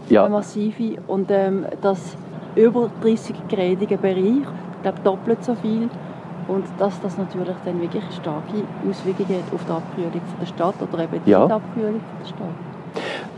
ja. 0.08 0.24
eine 0.24 0.34
massive. 0.34 0.96
Und 1.06 1.30
ähm, 1.30 1.66
das 1.82 2.16
über 2.56 2.90
30-gradige 3.02 3.96
Bereich, 3.96 4.42
ich 4.76 4.82
glaube 4.82 4.98
doppelt 5.02 5.44
so 5.44 5.54
viel. 5.54 5.88
Und 6.46 6.64
dass 6.78 7.00
das 7.00 7.16
natürlich 7.16 7.56
dann 7.64 7.80
wirklich 7.80 8.04
starke 8.12 8.62
Auswirkungen 8.88 9.38
hat 9.42 9.54
auf 9.54 9.64
die 9.64 9.72
Abkühlung 9.72 10.20
der 10.40 10.46
Stadt 10.46 10.74
oder 10.82 11.04
eben 11.04 11.24
die 11.24 11.30
ja. 11.30 11.44
Abkühlung 11.46 12.00
der 12.20 12.26
Stadt. 12.26 12.74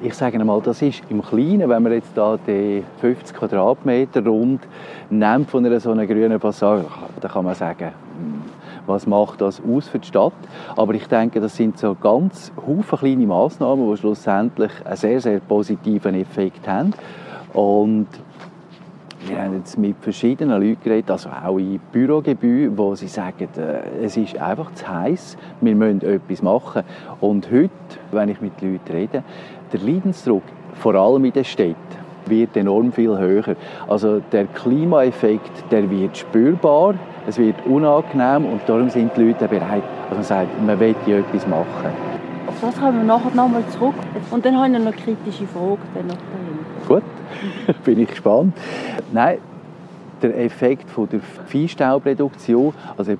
Ich 0.02 0.14
sage 0.14 0.38
einmal, 0.38 0.60
das 0.60 0.82
ist 0.82 1.02
im 1.08 1.22
Kleinen, 1.22 1.68
wenn 1.68 1.82
man 1.82 1.92
jetzt 1.92 2.10
da 2.14 2.36
die 2.46 2.82
50 3.00 3.36
Quadratmeter 3.36 4.24
rund 4.26 4.60
nimmt 5.08 5.48
von 5.48 5.64
einer 5.64 5.80
so 5.80 5.92
einer 5.92 6.06
grünen 6.06 6.38
Passage, 6.38 6.84
dann 7.20 7.30
kann 7.30 7.44
man 7.44 7.54
sagen, 7.54 7.92
was 8.86 9.06
macht 9.06 9.40
das 9.40 9.60
aus 9.60 9.88
für 9.88 9.98
die 9.98 10.08
Stadt. 10.08 10.32
Aber 10.76 10.94
ich 10.94 11.06
denke, 11.06 11.40
das 11.40 11.56
sind 11.56 11.78
so 11.78 11.94
ganz 11.94 12.52
viele 12.64 12.82
kleine 12.82 13.26
Massnahmen, 13.26 13.90
die 13.90 13.96
schlussendlich 13.96 14.72
einen 14.84 14.96
sehr, 14.96 15.20
sehr 15.20 15.40
positiven 15.40 16.14
Effekt 16.14 16.66
haben. 16.68 16.94
Und 17.52 18.08
Wir 19.28 19.42
haben 19.42 19.56
jetzt 19.56 19.76
mit 19.76 19.96
verschiedenen 20.00 20.60
Leuten 20.62 20.84
geredet, 20.84 21.10
also 21.10 21.30
auch 21.30 21.58
in 21.58 21.80
Bürogebäuden, 21.90 22.78
wo 22.78 22.94
sie 22.94 23.08
sagen, 23.08 23.48
äh, 23.56 24.04
es 24.04 24.16
ist 24.16 24.38
einfach 24.38 24.72
zu 24.74 24.86
heiß, 24.86 25.36
wir 25.60 25.74
müssen 25.74 26.02
etwas 26.02 26.42
machen. 26.42 26.82
Und 27.20 27.50
heute, 27.50 27.70
wenn 28.12 28.28
ich 28.28 28.40
mit 28.40 28.60
Leuten 28.60 28.92
rede, 28.92 29.24
der 29.72 29.80
Leidensdruck, 29.80 30.44
vor 30.74 30.94
allem 30.94 31.24
in 31.24 31.32
den 31.32 31.44
Städten, 31.44 31.76
wird 32.26 32.56
enorm 32.56 32.92
viel 32.92 33.18
höher. 33.18 33.56
Also 33.88 34.20
der 34.20 34.46
Klimaeffekt, 34.46 35.72
der 35.72 35.90
wird 35.90 36.16
spürbar, 36.16 36.94
es 37.26 37.38
wird 37.38 37.64
unangenehm 37.66 38.46
und 38.46 38.60
darum 38.66 38.88
sind 38.88 39.16
die 39.16 39.24
Leute 39.24 39.48
bereit, 39.48 39.82
also 40.04 40.14
man 40.14 40.24
sagt, 40.24 40.62
man 40.64 40.78
will 40.78 40.94
ja 41.06 41.18
etwas 41.18 41.46
machen. 41.46 41.90
Auf 42.46 42.60
das 42.60 42.78
kommen 42.78 42.98
wir 42.98 43.04
nachher 43.04 43.34
nochmal 43.34 43.66
zurück. 43.68 43.94
Und 44.30 44.44
dann 44.44 44.56
habe 44.56 44.68
ich 44.68 44.72
noch 44.72 44.80
eine 44.80 44.92
kritische 44.92 45.46
Frage. 45.46 45.78
Dann 45.94 46.06
noch 46.06 46.16
Gut, 46.88 47.02
bin 47.84 48.00
ich 48.00 48.08
gespannt. 48.08 48.56
Nein, 49.12 49.38
der 50.22 50.38
Effekt 50.38 50.88
von 50.88 51.08
der 51.08 51.20
Viehstaubreduktion, 51.46 52.72
also 52.96 53.12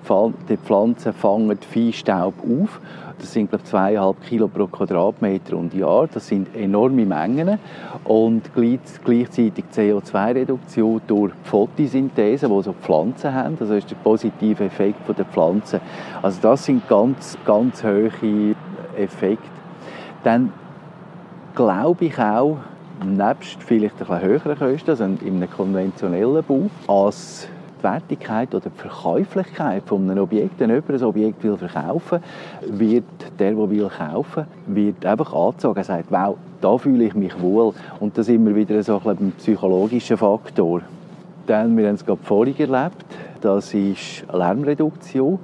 die 0.49 0.57
Pflanzen 0.57 1.13
fangen 1.13 1.59
Viehstaub 1.59 2.35
auf. 2.41 2.81
Das 3.19 3.33
sind 3.33 3.51
glaube 3.51 3.65
zweieinhalb 3.65 4.21
Kilo 4.23 4.49
pro 4.49 4.67
Quadratmeter 4.67 5.57
und 5.57 5.73
Jahr. 5.75 6.07
Das 6.13 6.29
sind 6.29 6.55
enorme 6.55 7.07
Mengen 7.07 7.59
und 8.05 8.51
gleichzeitig 8.55 9.65
CO2-Reduktion 9.73 11.01
durch 11.07 11.33
Photosynthese, 11.45 12.49
die 12.49 12.63
so 12.63 12.73
Pflanzen 12.73 13.33
haben. 13.33 13.57
Das 13.59 13.71
ist 13.71 13.91
der 13.91 13.97
positive 13.97 14.65
Effekt 14.65 15.01
der 15.17 15.25
Pflanzen. 15.25 15.81
Also 16.23 16.41
das 16.43 16.65
sind 16.65 16.87
ganz, 16.89 17.39
ganz 17.45 17.83
hohe 17.83 18.11
Effekte. 18.97 19.49
Dann 20.23 20.53
glaube 21.55 22.05
ich 22.07 22.19
auch, 22.19 22.59
nebst 23.05 23.63
vielleicht 23.63 24.09
ein 24.09 24.21
höheren 24.21 24.59
Kosten, 24.59 24.91
also 24.91 25.05
in 25.05 25.19
einem 25.25 25.51
konventionellen 25.51 26.45
Bau, 26.45 26.71
als 26.87 27.49
die 27.79 27.83
Wertigkeit 27.83 28.55
oder 28.55 28.71
die 28.71 28.79
Verkäuflichkeit 28.79 29.83
von 29.87 30.11
einem 30.11 30.23
Objekt, 30.23 30.59
wenn 30.59 30.71
jemand 30.71 30.91
ein 30.91 31.03
Objekt 31.05 31.45
will 31.45 31.57
verkaufen 31.57 32.21
wird 32.67 33.05
der, 33.39 33.53
der 33.53 33.71
will 33.71 33.89
kaufen 33.89 34.47
wird 34.67 35.05
einfach 35.05 35.33
angezogen. 35.33 35.79
Er 35.79 35.85
sagt, 35.85 36.11
wow, 36.11 36.37
da 36.61 36.79
fühle 36.79 37.05
ich 37.05 37.15
mich 37.15 37.41
wohl. 37.41 37.73
Und 38.01 38.17
das 38.17 38.29
ist 38.29 38.35
immer 38.35 38.55
wieder 38.55 38.83
so 38.83 39.01
ein, 39.05 39.33
psychologischer 39.39 40.17
Faktor. 40.17 40.83
Dann, 41.47 41.77
wir 41.77 41.87
haben 41.87 41.95
es 41.95 42.05
gerade 42.05 42.23
vorhin 42.23 42.59
erlebt, 42.59 43.05
das 43.41 43.73
ist 43.75 44.25
Lärmreduktion. 44.33 45.39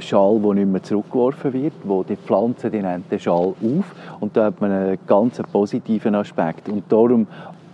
Schal, 0.00 0.38
der 0.40 0.54
nicht 0.54 0.68
mehr 0.68 0.82
zurückgeworfen 0.82 1.52
wird, 1.52 1.72
wo 1.82 2.04
die 2.04 2.14
Pflanzen 2.14 2.70
die 2.70 2.80
nehmen 2.80 3.02
den 3.10 3.18
Schal 3.18 3.48
auf 3.48 3.94
und 4.20 4.36
da 4.36 4.44
hat 4.44 4.60
man 4.60 4.70
einen 4.70 4.98
ganz 5.08 5.42
positiven 5.52 6.14
Aspekt 6.14 6.68
und 6.68 6.84
darum 6.88 7.26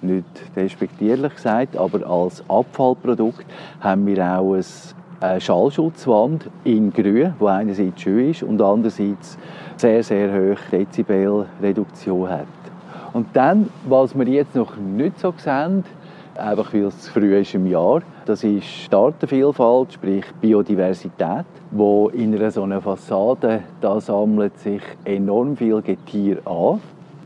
nicht 0.04 0.24
respektierlich 0.56 1.34
gesagt, 1.34 1.76
aber 1.76 2.06
als 2.06 2.42
Abfallprodukt 2.48 3.46
haben 3.80 4.06
wir 4.06 4.24
auch 4.24 4.56
eine 5.20 5.40
Schallschutzwand 5.40 6.50
in 6.64 6.92
Grün, 6.92 7.34
die 7.40 7.46
einerseits 7.46 8.02
schön 8.02 8.30
ist 8.30 8.42
und 8.42 8.60
andererseits 8.60 9.38
sehr, 9.76 10.02
sehr 10.02 10.32
hohe 10.32 10.56
Dezibelreduktion 10.70 12.28
hat. 12.28 12.46
Und 13.12 13.28
dann, 13.32 13.70
was 13.88 14.16
wir 14.18 14.26
jetzt 14.26 14.54
noch 14.54 14.76
nicht 14.76 15.18
so 15.20 15.32
sehen, 15.36 15.84
einfach 16.36 16.72
weil 16.72 16.84
es 16.84 17.08
früh 17.08 17.36
ist 17.38 17.54
im 17.54 17.66
Jahr. 17.66 18.02
Das 18.26 18.42
ist 18.42 18.90
die 18.90 18.96
Artenvielfalt, 18.96 19.92
sprich 19.92 20.24
Biodiversität, 20.40 21.44
wo 21.70 22.08
in 22.08 22.34
einer 22.34 22.50
so 22.50 22.62
einer 22.62 22.80
Fassade 22.80 23.62
da 23.80 24.00
sammelt 24.00 24.58
sich 24.58 24.82
enorm 25.04 25.56
viel 25.56 25.80
Getier 25.82 26.38
an. 26.46 26.80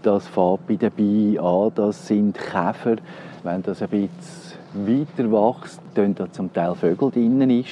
Das 0.09 0.27
fängt 0.27 0.67
bei 0.67 0.77
den 0.77 0.91
Bienen 0.93 1.39
an, 1.39 1.71
das 1.75 2.07
sind 2.07 2.39
Käfer. 2.39 2.97
Wenn 3.43 3.63
das 3.63 3.83
ein 3.83 3.91
bisschen 3.91 4.17
weiter 4.73 5.31
wächst, 5.31 5.81
tun 5.95 6.15
da 6.15 6.33
zum 6.33 6.51
Teil 6.51 6.75
Vögel 6.75 7.11
drinnen 7.11 7.63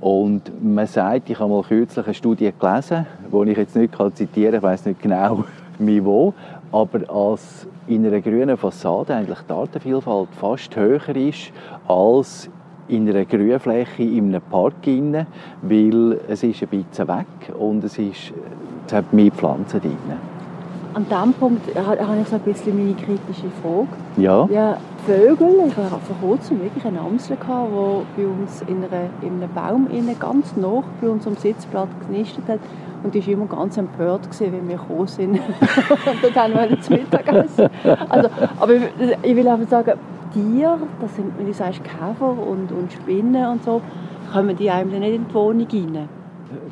Und 0.00 0.50
man 0.64 0.86
sagt, 0.86 1.28
ich 1.28 1.38
habe 1.38 1.50
mal 1.50 1.62
kürzlich 1.62 2.06
eine 2.06 2.14
Studie 2.14 2.54
gelesen, 2.58 3.04
die 3.30 3.50
ich 3.50 3.58
jetzt 3.58 3.76
nicht 3.76 3.94
zitieren 4.14 4.52
kann, 4.52 4.56
ich 4.56 4.62
weiß 4.62 4.86
nicht 4.86 5.02
genau, 5.02 5.44
wie 5.78 6.02
wo, 6.02 6.32
aber 6.72 7.00
als 7.14 7.66
in 7.86 8.06
einer 8.06 8.22
grünen 8.22 8.56
Fassade 8.56 9.14
eigentlich 9.14 9.40
die 9.46 9.52
Artenvielfalt 9.52 10.30
fast 10.40 10.74
höher 10.74 11.16
ist 11.16 11.52
als 11.86 12.48
in 12.88 13.10
einer 13.10 13.26
Grünfläche 13.26 14.04
in 14.04 14.34
einem 14.34 14.40
Park 14.40 14.86
rein, 14.86 15.26
weil 15.60 16.18
es 16.28 16.42
ist 16.42 16.62
ein 16.62 16.68
bisschen 16.68 17.08
weg 17.08 17.54
und 17.58 17.84
es, 17.84 17.98
ist, 17.98 18.32
es 18.86 18.92
hat 18.94 19.12
mehr 19.12 19.32
Pflanzen 19.32 19.82
drin. 19.82 20.37
An 20.94 21.06
diesem 21.08 21.32
Punkt 21.34 21.76
habe 21.76 22.20
ich 22.20 22.28
so 22.28 22.36
ein 22.36 22.42
bisschen 22.42 22.76
meine 22.76 22.94
kritische 22.94 23.50
Frage. 23.62 23.88
Ja. 24.16 24.48
ja 24.50 24.76
Vögel, 25.06 25.64
ich 25.66 25.76
hatte 25.76 25.88
vor 25.88 26.16
kurzem 26.20 26.60
wirklich 26.60 26.84
eine 26.84 27.00
Amsel, 27.00 27.36
die 27.40 28.22
bei 28.22 28.26
uns 28.26 28.62
in, 28.62 28.78
einer, 28.78 29.08
in 29.22 29.42
einem 29.42 29.52
Baum 29.54 29.88
innen, 29.90 30.18
ganz 30.18 30.56
nah 30.56 30.82
bei 31.00 31.08
unserem 31.08 31.36
Sitzplatz 31.36 31.88
genistet 32.06 32.44
hat. 32.48 32.60
Und 33.02 33.14
die 33.14 33.24
war 33.24 33.32
immer 33.32 33.46
ganz 33.46 33.76
empört, 33.76 34.24
gewesen, 34.24 34.52
wenn 34.52 34.68
wir 34.68 34.76
gekommen 34.76 35.06
sind. 35.06 35.34
und 36.22 36.36
dann 36.36 36.54
haben 36.54 36.70
wir 36.70 36.80
zu 36.80 36.92
Mittag 36.92 37.26
gegessen. 37.26 37.68
Also, 38.08 38.28
aber 38.58 38.74
ich 39.22 39.36
will 39.36 39.48
einfach 39.48 39.68
sagen, 39.68 39.92
Tiere, 40.32 40.78
das 41.00 41.14
sind, 41.14 41.38
wenn 41.38 41.46
du 41.46 41.54
sagst 41.54 41.82
Käfer 41.84 42.30
und, 42.30 42.72
und 42.72 42.92
Spinnen 42.92 43.46
und 43.46 43.64
so, 43.64 43.80
kommen 44.32 44.56
die 44.56 44.70
einem 44.70 44.90
nicht 44.90 45.14
in 45.14 45.26
die 45.26 45.34
Wohnung 45.34 45.66
rein? 45.72 46.08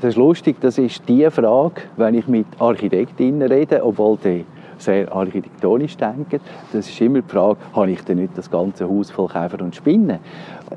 Das 0.00 0.10
ist 0.10 0.16
lustig, 0.16 0.56
das 0.60 0.78
ist 0.78 1.02
die 1.08 1.28
Frage, 1.30 1.82
wenn 1.96 2.14
ich 2.14 2.26
mit 2.28 2.46
Architektinnen 2.58 3.42
rede, 3.42 3.84
obwohl 3.84 4.16
die 4.24 4.44
sehr 4.78 5.10
architektonisch 5.12 5.96
denken. 5.96 6.40
Das 6.72 6.88
ist 6.88 7.00
immer 7.00 7.20
die 7.20 7.28
Frage, 7.28 7.58
habe 7.74 7.90
ich 7.90 8.02
denn 8.02 8.18
nicht 8.18 8.36
das 8.36 8.50
ganze 8.50 8.88
Haus 8.88 9.10
voll 9.10 9.28
Käfer 9.28 9.62
und 9.62 9.74
Spinnen? 9.74 10.18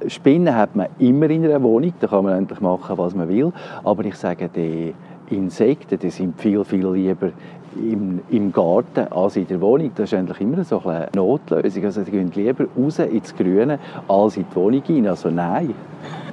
Spinnen 0.07 0.55
hat 0.55 0.75
man 0.75 0.87
immer 0.99 1.29
in 1.29 1.45
einer 1.45 1.61
Wohnung, 1.61 1.93
da 1.99 2.07
kann 2.07 2.23
man 2.23 2.37
endlich 2.37 2.61
machen, 2.61 2.97
was 2.97 3.15
man 3.15 3.29
will. 3.29 3.51
Aber 3.83 4.03
ich 4.05 4.15
sage, 4.15 4.49
die 4.49 4.93
Insekten 5.29 5.99
die 5.99 6.09
sind 6.09 6.39
viel, 6.39 6.63
viel 6.63 6.87
lieber 6.87 7.31
im, 7.75 8.19
im 8.29 8.51
Garten 8.51 9.07
als 9.11 9.35
in 9.35 9.47
der 9.47 9.61
Wohnung. 9.61 9.91
Das 9.95 10.11
ist 10.11 10.17
eigentlich 10.17 10.41
immer 10.41 10.63
so 10.63 10.81
eine 10.85 11.07
Notlösung. 11.15 11.85
Also 11.85 12.01
die 12.01 12.11
gehen 12.11 12.31
lieber 12.33 12.65
raus 12.77 12.99
ins 12.99 13.35
Grüne 13.35 13.79
als 14.07 14.37
in 14.37 14.45
die 14.49 14.55
Wohnung 14.55 14.83
rein. 14.87 15.07
Also 15.07 15.29
nein. 15.29 15.73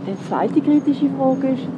Die 0.06 0.28
zweite 0.28 0.60
kritische 0.60 1.10
Frage 1.18 1.48
ist, 1.48 1.68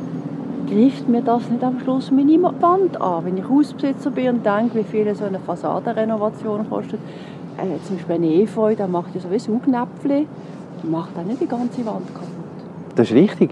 greift 0.68 1.08
mir 1.08 1.22
das 1.22 1.48
nicht 1.48 1.64
am 1.64 1.80
Schluss 1.80 2.10
meine 2.10 2.42
Wand 2.42 3.00
an? 3.00 3.24
Wenn 3.24 3.36
ich 3.38 3.48
Hausbesitzer 3.48 4.10
bin 4.10 4.28
und 4.28 4.46
denke, 4.46 4.78
wie 4.78 4.84
viel 4.84 5.14
so 5.14 5.24
eine 5.24 5.38
Fassadenrenovation 5.38 6.68
kostet, 6.68 7.00
äh, 7.56 7.82
zum 7.86 7.96
Beispiel 7.96 8.14
eine 8.16 8.42
Efeu, 8.42 8.74
da 8.76 8.86
macht 8.86 9.14
ja 9.14 9.20
sowieso 9.20 9.58
Knäpfchen, 9.58 10.26
macht 10.84 11.16
dann 11.16 11.26
nicht 11.26 11.40
die 11.40 11.48
ganze 11.48 11.84
Wand 11.86 12.06
kaputt. 12.14 12.28
Das 12.94 13.10
ist 13.10 13.16
richtig. 13.16 13.50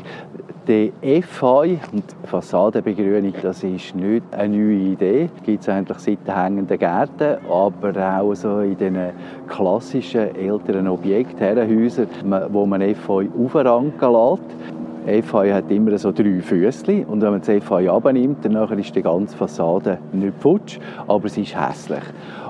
Die 0.69 0.93
Efeu 1.01 1.77
und 1.93 2.03
Fassadenbegrünung, 2.25 3.33
das 3.41 3.63
ist 3.63 3.95
nicht 3.95 4.25
eine 4.33 4.57
neue 4.57 4.75
Idee. 4.75 5.31
Das 5.33 5.45
gibt 5.45 5.63
es 5.63 5.69
eigentlich 5.69 5.99
seit 5.99 6.27
den 6.27 6.35
hängenden 6.35 6.77
Gärten, 6.77 7.37
aber 7.49 8.21
auch 8.21 8.35
so 8.35 8.59
in 8.59 8.77
den 8.77 8.99
klassischen 9.47 10.35
älteren 10.35 10.89
Objekten, 10.89 11.39
Herrenhäusern, 11.39 12.09
wo 12.51 12.67
man 12.67 12.81
Efeu 12.81 13.27
aufranken 13.39 14.13
lässt. 14.13 14.76
Efeu 15.07 15.53
hat 15.53 15.71
immer 15.71 15.97
so 15.99 16.11
drei 16.11 16.41
Füßchen 16.41 17.05
und 17.05 17.23
wenn 17.23 17.31
man 17.31 17.41
das 17.41 17.49
Efeu 17.49 17.89
abnimmt, 17.91 18.45
dann 18.45 18.79
ist 18.79 18.95
die 18.95 19.03
ganze 19.03 19.37
Fassade 19.37 19.99
nicht 20.13 20.35
futsch, 20.41 20.81
aber 21.07 21.29
sie 21.29 21.43
ist 21.43 21.57
hässlich. 21.57 22.03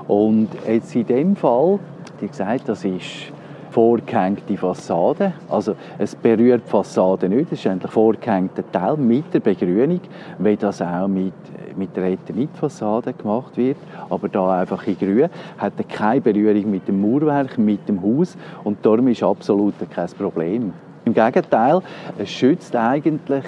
Und 0.07 0.49
jetzt 0.67 0.95
in 0.95 1.05
dem 1.05 1.35
Fall, 1.35 1.77
wie 2.19 2.27
gesagt, 2.27 2.67
das 2.67 2.83
ist 2.83 3.31
vorgehängte 3.69 4.57
Fassade. 4.57 5.33
Also 5.49 5.75
es 5.99 6.15
berührt 6.15 6.63
die 6.65 6.69
Fassade 6.71 7.29
nicht, 7.29 7.51
es 7.51 7.59
ist 7.59 7.67
eigentlich 7.67 7.91
vorgehängter 7.91 8.63
Teil 8.71 8.97
mit 8.97 9.31
der 9.35 9.39
Begrünung, 9.39 10.01
wie 10.39 10.55
das 10.55 10.81
auch 10.81 11.07
mit, 11.07 11.33
mit 11.75 11.95
der 11.95 12.05
Eternitfassade 12.05 13.13
gemacht 13.13 13.55
wird. 13.55 13.77
Aber 14.09 14.29
da 14.29 14.61
einfach 14.61 14.87
in 14.87 14.97
grün, 14.97 15.29
hat 15.59 15.73
er 15.77 15.83
keine 15.83 16.21
Berührung 16.21 16.71
mit 16.71 16.87
dem 16.87 17.01
Mauerwerk, 17.01 17.59
mit 17.59 17.87
dem 17.87 18.01
Haus 18.01 18.35
und 18.63 18.83
darum 18.83 19.09
ist 19.09 19.21
absolut 19.21 19.75
kein 19.91 20.07
Problem. 20.17 20.73
Im 21.07 21.13
Gegenteil, 21.13 21.81
es 22.17 22.29
schützt 22.29 22.75
eigentlich 22.75 23.45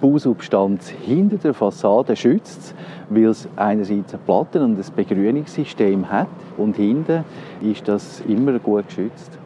Bausubstanz 0.00 0.90
hinter 0.90 1.38
der 1.38 1.54
Fassade 1.54 2.14
schützt, 2.14 2.72
weil 3.08 3.24
es 3.24 3.48
einerseits 3.56 4.14
eine 4.14 4.22
Platte 4.22 4.62
und 4.62 4.78
ein 4.78 4.94
Begrünungssystem 4.94 6.08
hat 6.08 6.28
und 6.56 6.76
hinten 6.76 7.24
ist 7.62 7.88
das 7.88 8.20
immer 8.28 8.60
gut 8.60 8.86
geschützt. 8.86 9.40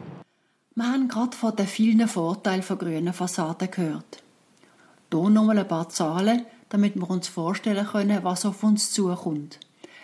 Wir 0.75 0.85
haben 0.85 1.07
gerade 1.07 1.35
von 1.35 1.55
den 1.55 1.65
vielen 1.65 2.07
Vorteilen 2.07 2.61
von 2.61 2.77
grünen 2.77 3.13
Fassaden 3.13 3.71
gehört. 3.71 4.21
Hier 5.11 5.29
nochmal 5.31 5.57
ein 5.57 5.67
paar 5.67 5.89
Zahlen, 5.89 6.45
damit 6.69 6.95
wir 6.95 7.09
uns 7.09 7.27
vorstellen 7.27 7.87
können, 7.87 8.19
was 8.21 8.45
auf 8.45 8.63
uns 8.63 8.91
zukommt. 8.91 9.59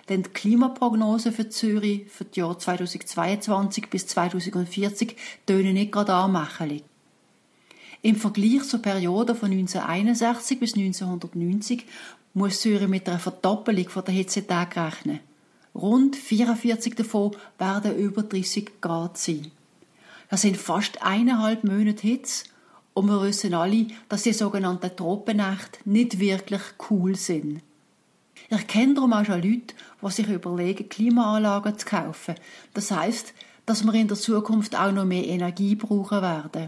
Denn 0.10 0.24
die 0.24 0.32
Klimaprognosen 0.32 1.32
für 1.32 1.48
Zürich 1.48 2.10
für 2.10 2.26
die 2.26 2.40
Jahre 2.40 2.58
2022 2.58 3.88
bis 3.92 4.08
2040 4.08 5.16
tönen 5.46 5.74
nicht 5.74 5.92
gerade 5.92 6.16
anmächelig. 6.16 6.86
Im 8.04 8.16
Vergleich 8.16 8.64
zur 8.64 8.82
Periode 8.82 9.36
von 9.36 9.52
1961 9.52 10.60
bis 10.60 10.74
1990 10.74 11.86
muss 12.34 12.62
Zürich 12.62 12.88
mit 12.88 13.08
einer 13.08 13.20
Verdoppelung 13.20 13.88
der 13.96 14.14
Hitzetage 14.14 14.84
rechnen. 14.84 15.20
Rund 15.76 16.16
44 16.16 16.96
davon 16.96 17.36
werden 17.60 17.96
über 17.96 18.24
30 18.24 18.82
Grad 18.82 19.18
sein. 19.18 19.52
Das 20.30 20.42
sind 20.42 20.58
fast 20.58 21.04
eineinhalb 21.04 21.64
Monate 21.64 22.08
Hitze 22.08 22.46
und 22.94 23.08
wir 23.08 23.22
wissen 23.22 23.54
alle, 23.54 23.88
dass 24.10 24.24
die 24.24 24.34
sogenannten 24.34 24.96
Tropennächte 24.96 25.80
nicht 25.86 26.20
wirklich 26.20 26.62
cool 26.90 27.16
sind. 27.16 27.62
Ich 28.50 28.68
kenne 28.68 28.96
darum 28.96 29.14
auch 29.14 29.26
schon 29.26 29.42
Leute, 29.42 29.76
die 30.02 30.12
sich 30.12 30.28
überlegen, 30.28 30.90
Klimaanlagen 30.90 31.78
zu 31.78 31.86
kaufen. 31.86 32.36
Das 32.74 32.92
heißt, 32.92 33.34
dass 33.66 33.84
wir 33.84 33.94
in 33.94 34.08
der 34.08 34.18
Zukunft 34.18 34.76
auch 34.76 34.92
noch 34.92 35.06
mehr 35.06 35.26
Energie 35.26 35.76
brauchen 35.76 36.22
werden. 36.22 36.68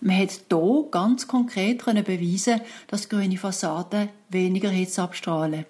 Man 0.00 0.16
hat 0.16 0.30
hier 0.48 0.84
ganz 0.92 1.26
konkret 1.26 1.84
beweisen 1.84 2.60
dass 2.86 3.08
grüne 3.08 3.36
Fassaden 3.36 4.10
weniger 4.28 4.68
Hitze 4.68 5.02
abstrahlen. 5.02 5.64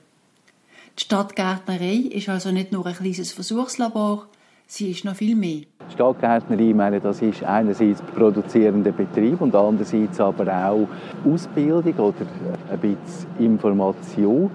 Die 0.99 1.05
Stadtgärtnerei 1.05 2.11
ist 2.11 2.29
also 2.29 2.51
nicht 2.51 2.71
nur 2.71 2.85
ein 2.85 2.95
kleines 2.95 3.33
Versuchslabor, 3.33 4.27
sie 4.67 4.91
ist 4.91 5.05
noch 5.07 5.15
viel 5.15 5.35
mehr. 5.35 5.63
Stadtgärtnerei, 5.95 6.75
meine, 6.75 7.01
das 7.01 7.23
ist 7.23 7.43
einerseits 7.43 8.03
produzierender 8.03 8.93
Betrieb 8.93 9.41
und 9.41 9.55
andererseits 9.55 10.21
aber 10.21 10.47
auch 10.53 10.89
Ausbildung 11.25 11.95
oder 11.95 12.27
ein 12.71 12.79
bisschen 12.81 13.29
Information. 13.39 14.51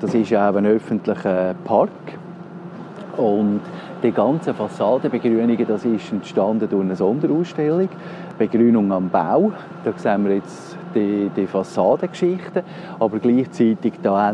Das 0.00 0.14
ist 0.14 0.34
auch 0.34 0.56
ein 0.56 0.66
öffentlicher 0.66 1.54
Park 1.62 1.90
und 3.16 3.60
die 4.02 4.10
ganze 4.10 4.52
Fassadenbegrünung, 4.52 5.64
das 5.66 5.84
ist 5.84 6.10
entstanden 6.10 6.68
durch 6.68 6.82
eine 6.82 6.96
Sonderausstellung, 6.96 7.88
Begrünung 8.42 8.90
am 8.90 9.08
Bau. 9.08 9.52
Da 9.84 9.92
sehen 9.96 10.24
wir 10.24 10.34
jetzt 10.34 10.76
die, 10.96 11.30
die 11.36 11.46
Fassadengeschichte, 11.46 12.64
aber 12.98 13.20
gleichzeitig 13.20 13.92
da 14.02 14.32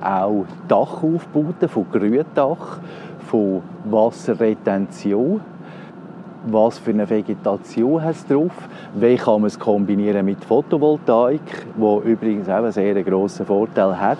auch 0.00 0.44
Dachaufbauten 0.68 1.68
von 1.68 1.86
Gründach, 1.90 2.78
von 3.26 3.62
Wasserretention. 3.90 5.40
Was 6.46 6.78
für 6.78 6.92
eine 6.92 7.10
Vegetation 7.10 8.00
hat 8.00 8.14
es 8.14 8.26
drauf? 8.28 8.52
Wie 8.94 9.16
kann 9.16 9.40
man 9.40 9.48
es 9.48 9.58
kombinieren 9.58 10.24
mit 10.24 10.44
Photovoltaik, 10.44 11.66
wo 11.76 12.00
übrigens 12.02 12.48
auch 12.48 12.62
einen 12.62 12.70
sehr 12.70 13.02
grossen 13.02 13.44
Vorteil 13.44 14.00
hat, 14.00 14.18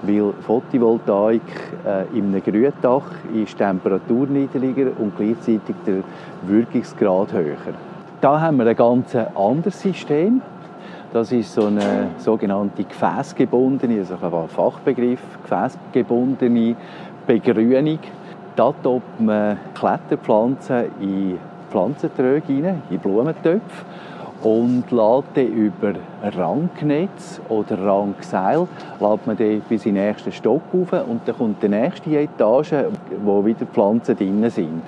weil 0.00 0.32
Photovoltaik 0.40 1.42
äh, 1.86 2.18
in 2.18 2.28
einem 2.28 2.42
Gründach 2.42 3.04
ist 3.34 3.52
die 3.52 3.58
Temperatur 3.58 4.26
niedriger 4.28 4.92
und 4.98 5.14
gleichzeitig 5.14 5.76
der 5.86 6.02
Wirkungsgrad 6.46 7.34
höher. 7.34 7.87
Da 8.20 8.40
haben 8.40 8.56
wir 8.56 8.66
ein 8.66 8.74
ganz 8.74 9.14
anderes 9.14 9.80
System. 9.80 10.42
Das 11.12 11.30
ist 11.30 11.54
so 11.54 11.66
eine 11.66 12.08
sogenannte 12.18 12.82
gefäßgebundene, 12.82 14.00
also 14.00 14.14
ein 14.14 14.48
Fachbegriff, 14.48 15.20
gefäßgebundene 15.44 16.74
Begrünung. 17.28 18.00
Da 18.56 18.74
tut 18.82 19.20
man 19.20 19.56
Kletterpflanzen 19.72 20.86
in 21.00 21.38
Pflanzentröge 21.70 22.54
rein, 22.54 22.82
in 22.90 22.98
Blumentöpfe 22.98 23.84
und 24.42 24.84
die 25.36 25.44
über 25.44 25.94
Rangnetz 26.22 27.40
oder 27.48 27.78
Rangseil 27.78 28.66
lädt 29.00 29.26
man 29.28 29.36
bis 29.68 29.86
in 29.86 29.94
den 29.94 30.06
nächsten 30.06 30.32
Stock 30.32 30.62
rauf 30.74 30.92
und 31.08 31.20
dann 31.24 31.36
kommt 31.36 31.62
die 31.62 31.68
nächste 31.68 32.10
Etage, 32.18 32.74
wo 33.24 33.44
wieder 33.44 33.64
Pflanzen 33.66 34.16
drin 34.16 34.50
sind. 34.50 34.82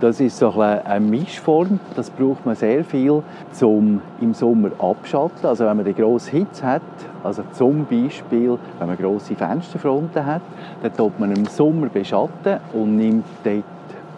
Das 0.00 0.18
ist 0.18 0.38
so 0.38 0.50
eine 0.58 1.00
Mischform. 1.00 1.78
Das 1.94 2.08
braucht 2.08 2.46
man 2.46 2.54
sehr 2.54 2.84
viel 2.84 3.22
zum 3.52 4.00
im 4.22 4.32
Sommer 4.32 4.70
abschatteln. 4.78 5.44
Also 5.44 5.66
wenn 5.66 5.76
man 5.76 5.84
die 5.84 5.92
grosse 5.92 6.30
Hitze 6.30 6.64
hat, 6.64 6.80
also 7.22 7.42
zum 7.52 7.84
Beispiel, 7.84 8.58
wenn 8.78 8.88
man 8.88 8.96
grosse 8.96 9.34
Fensterfronten 9.34 10.24
hat, 10.24 10.40
dann 10.82 10.96
tut 10.96 11.20
man 11.20 11.32
im 11.36 11.44
Sommer 11.44 11.88
beschatten 11.88 12.60
und 12.72 12.96
nimmt 12.96 13.26
dort 13.44 13.62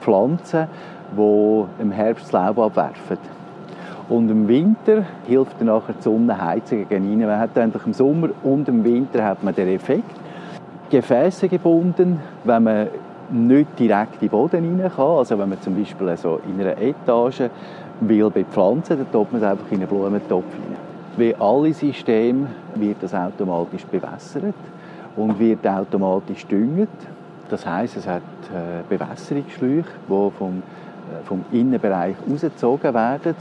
Pflanzen, 0.00 0.68
die 1.16 1.64
im 1.82 1.90
Herbst 1.90 2.30
Laub 2.30 2.58
abwerfen. 2.60 3.18
Und 4.08 4.30
im 4.30 4.46
Winter 4.46 5.04
hilft 5.26 5.58
dann 5.58 5.66
nachher 5.66 5.94
die 5.98 6.02
Sonnenheizung 6.02 6.88
gegen 6.88 7.08
rein. 7.08 7.18
Man 7.26 7.38
hat 7.40 7.58
eigentlich 7.58 7.86
im 7.86 7.92
Sommer 7.92 8.28
und 8.44 8.68
im 8.68 8.84
Winter 8.84 9.24
hat 9.24 9.42
man 9.42 9.52
den 9.52 9.66
Effekt. 9.66 10.14
Gefäße 10.90 11.48
gebunden, 11.48 12.20
wenn 12.44 12.62
man 12.62 12.88
nicht 13.32 13.78
direkt 13.78 14.14
in 14.14 14.28
den 14.28 14.30
Boden 14.30 14.80
rein 14.80 14.90
kann. 14.94 15.06
Also 15.06 15.38
wenn 15.38 15.48
man 15.48 15.60
zum 15.60 15.76
Beispiel 15.76 16.16
so 16.16 16.40
in 16.46 16.60
einer 16.60 16.76
Etage 16.78 17.50
will 18.00 18.30
bepflanzen, 18.30 18.98
dann 18.98 19.10
tut 19.10 19.32
man 19.32 19.42
es 19.42 19.48
einfach 19.48 19.70
in 19.70 19.78
einen 19.78 19.88
Blumentopf 19.88 20.44
rein. 20.44 20.76
Wie 21.16 21.34
alle 21.34 21.72
Systeme 21.74 22.46
wird 22.74 23.02
das 23.02 23.14
automatisch 23.14 23.84
bewässert 23.84 24.54
und 25.16 25.38
wird 25.38 25.66
automatisch 25.66 26.46
düngt. 26.46 26.88
Das 27.50 27.66
heißt, 27.66 27.98
es 27.98 28.06
hat 28.06 28.22
äh, 28.50 28.82
Bewässerungsschläuche, 28.88 29.84
die 30.08 30.30
vom, 30.38 30.58
äh, 30.58 31.24
vom 31.24 31.44
Innenbereich 31.52 32.16
rausgezogen 32.30 32.94
werden. 32.94 33.34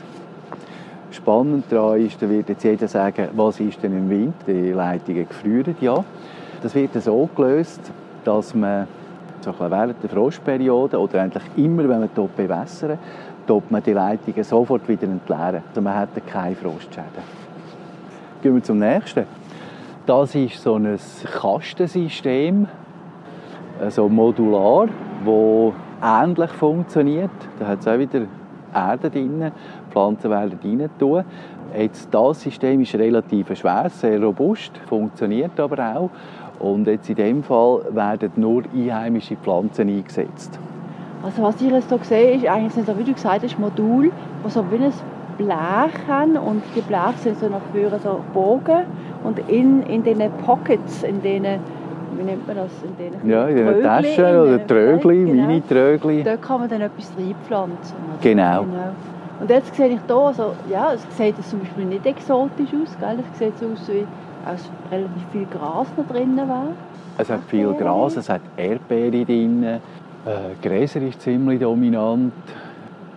Spannend 1.12 1.66
daran 1.70 2.06
ist, 2.06 2.22
da 2.22 2.30
wird 2.30 2.50
jetzt 2.50 2.64
jeder 2.64 2.88
sagen, 2.88 3.30
was 3.36 3.60
ist 3.60 3.82
denn 3.84 3.98
im 3.98 4.10
Wind? 4.10 4.34
Die 4.48 4.72
Leitungen 4.72 5.28
gefrieren 5.28 5.76
ja. 5.80 6.04
Das 6.62 6.76
wird 6.76 6.94
so 7.02 7.30
gelöst, 7.36 7.80
dass 8.24 8.54
man 8.54 8.88
so 9.44 9.54
während 9.58 10.02
der 10.02 10.10
Frostperiode 10.10 11.00
oder 11.00 11.22
eigentlich 11.22 11.44
immer, 11.58 11.88
wenn 11.88 12.00
man 12.00 12.10
dort 12.14 12.36
bewässern, 12.36 12.98
tut 13.48 13.70
man 13.72 13.84
die 13.84 13.94
Leitungen 13.94 14.44
sofort 14.44 14.88
wieder 14.88 15.04
entleeren. 15.04 15.64
Also 15.70 15.82
man 15.82 15.96
hat 15.96 16.10
keine 16.28 16.56
Frostschäden. 16.56 17.42
Gehen 18.42 18.56
wir 18.56 18.64
zum 18.64 18.80
nächsten. 18.80 19.26
Das 20.06 20.34
ist 20.34 20.62
so 20.62 20.76
ein 20.76 20.98
Kastensystem, 21.40 22.68
also 23.80 24.10
modular, 24.10 24.88
das 25.26 25.74
ähnlich 26.04 26.52
funktioniert. 26.52 27.30
Da 27.60 27.68
hat 27.68 27.80
es 27.82 27.88
auch 27.88 28.00
wieder 28.00 28.22
Erde 28.74 29.10
drin, 29.10 29.52
Pflanzen 29.92 30.30
werden 30.32 30.58
rein 30.64 30.90
tun. 30.98 31.24
Jetzt, 31.78 32.14
das 32.14 32.42
System 32.42 32.82
ist 32.82 32.96
relativ 32.96 33.56
schwer, 33.58 33.90
sehr 33.90 34.22
robust, 34.22 34.78
funktioniert 34.88 35.60
aber 35.60 35.96
auch. 35.96 36.10
Und 36.62 36.86
jetzt 36.86 37.10
in 37.10 37.16
dem 37.16 37.44
Fall 37.44 37.82
werden 37.90 38.32
nur 38.36 38.64
einheimische 38.74 39.36
Pflanzen 39.36 39.90
eingesetzt. 39.90 40.60
Also 41.24 41.42
was 41.42 41.60
ich 41.62 41.72
jetzt 41.72 41.90
hier 41.90 42.00
sehe, 42.04 42.36
ist 42.36 42.46
eigentlich 42.46 42.74
sind 42.74 42.86
so, 42.86 42.98
wie 42.98 43.04
du 43.04 43.14
gesagt 43.14 43.44
hast, 43.44 43.60
Modul, 43.60 44.12
das 44.44 44.54
so 44.54 44.64
wie 44.72 44.76
ein 44.76 44.94
Blech 45.38 46.08
haben 46.08 46.38
und 46.38 46.62
die 46.76 46.82
Bleche 46.82 47.18
sind 47.18 47.40
so 47.40 47.48
nach 47.48 47.62
vorne 47.72 48.00
so 48.04 48.20
Bogen 48.34 48.86
und 49.24 49.40
in, 49.50 49.84
in 49.84 50.04
diesen 50.04 50.32
Pockets, 50.46 51.04
in 51.04 51.22
diesen 51.22 51.60
wie 52.18 52.24
nennt 52.24 52.46
man 52.46 52.58
das? 52.58 52.72
In 52.84 52.98
den 52.98 53.30
ja, 53.30 53.48
in 53.48 53.56
den 53.56 53.82
Taschen 53.82 54.40
oder 54.40 54.68
Trögli, 54.68 55.26
genau. 55.26 55.48
Mini-Trögli. 55.48 56.24
Dort 56.24 56.42
kann 56.42 56.60
man 56.60 56.70
dann 56.70 56.82
etwas 56.82 57.12
reinpflanzen. 57.18 57.96
Genau. 58.22 58.64
genau. 58.64 58.92
Und 59.40 59.50
jetzt 59.50 59.74
sehe 59.76 59.88
ich 59.88 60.00
hier, 60.06 60.16
also, 60.16 60.54
ja, 60.70 60.94
es 60.94 61.18
sieht 61.18 61.44
zum 61.46 61.60
Beispiel 61.60 61.86
nicht 61.86 62.06
exotisch 62.06 62.70
aus, 62.74 62.96
gell? 63.00 63.18
es 63.32 63.40
sieht 63.40 63.58
so 63.58 63.66
aus 63.68 63.90
wie 63.90 64.06
als 64.46 64.70
relativ 64.92 65.24
viel 65.32 65.46
Gras 65.46 65.88
noch 65.98 66.08
drin 66.08 66.38
war. 66.38 66.68
Es 67.18 67.30
hat 67.30 67.42
viel 67.48 67.74
Gras, 67.74 68.16
es 68.16 68.30
hat 68.30 68.42
Erdbeere 68.58 69.26
drin, 69.26 69.64
äh, 69.64 69.80
Gräser 70.62 71.02
ist 71.02 71.22
ziemlich 71.22 71.60
dominant. 71.60 72.34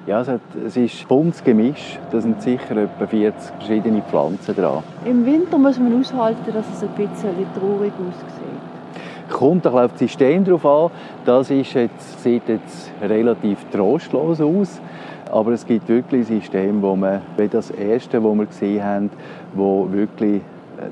Ja, 0.06 0.20
es, 0.20 0.28
hat, 0.28 0.40
es 0.66 0.76
ist 0.76 1.08
buntes 1.08 1.42
Gemisch. 1.42 1.98
Da 2.10 2.20
sind 2.20 2.42
sicher 2.42 2.76
etwa 2.76 3.06
40 3.06 3.54
verschiedene 3.58 4.02
Pflanzen 4.02 4.54
dran. 4.54 4.82
Im 5.06 5.24
Winter 5.24 5.56
muss 5.56 5.78
man 5.78 5.98
aushalten, 5.98 6.52
dass 6.52 6.66
es 6.74 6.82
ein 6.82 6.90
bisschen 6.90 7.46
traurig 7.58 7.92
aussieht. 7.92 9.30
Kommt 9.30 9.66
auf 9.66 9.92
das 9.92 9.98
System 9.98 10.44
drauf 10.44 10.66
an. 10.66 10.90
Das 11.24 11.50
ist 11.50 11.72
jetzt, 11.72 12.22
sieht 12.22 12.46
jetzt 12.48 12.90
relativ 13.00 13.58
trostlos 13.70 14.42
aus. 14.42 14.80
Aber 15.32 15.52
es 15.52 15.64
gibt 15.64 15.88
wirklich 15.88 16.26
Systeme, 16.26 16.82
wo 16.82 16.94
man, 16.94 17.22
wie 17.38 17.48
das 17.48 17.70
erste, 17.70 18.20
das 18.20 18.34
wir 18.34 18.46
gesehen 18.46 18.84
haben, 18.84 19.10
wo 19.54 19.88
wirklich 19.90 20.42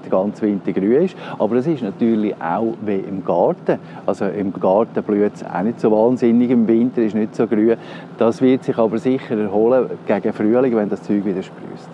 der 0.02 0.10
ganze 0.10 0.42
Winter 0.42 0.72
grün 0.72 1.02
ist. 1.04 1.16
Aber 1.38 1.56
es 1.56 1.66
ist 1.66 1.82
natürlich 1.82 2.34
auch 2.40 2.74
wie 2.84 2.96
im 2.96 3.24
Garten. 3.24 3.78
Also 4.06 4.26
im 4.26 4.52
Garten 4.52 5.02
blüht 5.02 5.34
es 5.34 5.44
auch 5.44 5.62
nicht 5.62 5.80
so 5.80 5.90
wahnsinnig, 5.90 6.50
im 6.50 6.66
Winter 6.66 7.02
ist 7.02 7.14
nicht 7.14 7.34
so 7.34 7.46
grün. 7.46 7.76
Das 8.18 8.40
wird 8.40 8.64
sich 8.64 8.76
aber 8.78 8.98
sicher 8.98 9.36
erholen 9.36 9.90
gegen 10.06 10.32
Frühling, 10.32 10.76
wenn 10.76 10.88
das 10.88 11.02
Zeug 11.02 11.24
wieder 11.24 11.42
sprießt. 11.42 11.88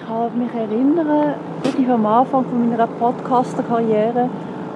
Ich 0.00 0.06
kann 0.06 0.38
mich 0.38 0.52
erinnern, 0.54 1.34
ich 1.78 1.88
am 1.88 2.06
Anfang 2.06 2.44
meiner 2.68 2.86
Podcaster-Karriere 2.86 4.28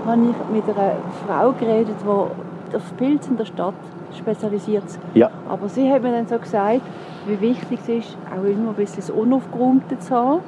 habe 0.06 0.20
ich 0.22 0.54
mit 0.54 0.76
einer 0.76 0.92
Frau 1.26 1.52
geredet, 1.52 1.96
die 2.02 2.76
auf 2.76 2.96
Pilze 2.96 3.30
in 3.30 3.36
der 3.36 3.44
Stadt 3.44 3.74
spezialisiert 4.16 4.84
ist. 4.84 5.00
Ja. 5.14 5.30
Aber 5.48 5.68
sie 5.68 5.90
hat 5.90 6.02
mir 6.02 6.12
dann 6.12 6.26
so 6.26 6.38
gesagt, 6.38 6.82
wie 7.26 7.40
wichtig 7.40 7.80
es 7.82 7.88
ist, 7.88 8.16
auch 8.30 8.44
immer 8.44 8.70
ein 8.70 8.74
bisschen 8.76 8.98
das 8.98 9.10
Unaufgeräumte 9.10 9.98
zu 9.98 10.14
haben 10.14 10.40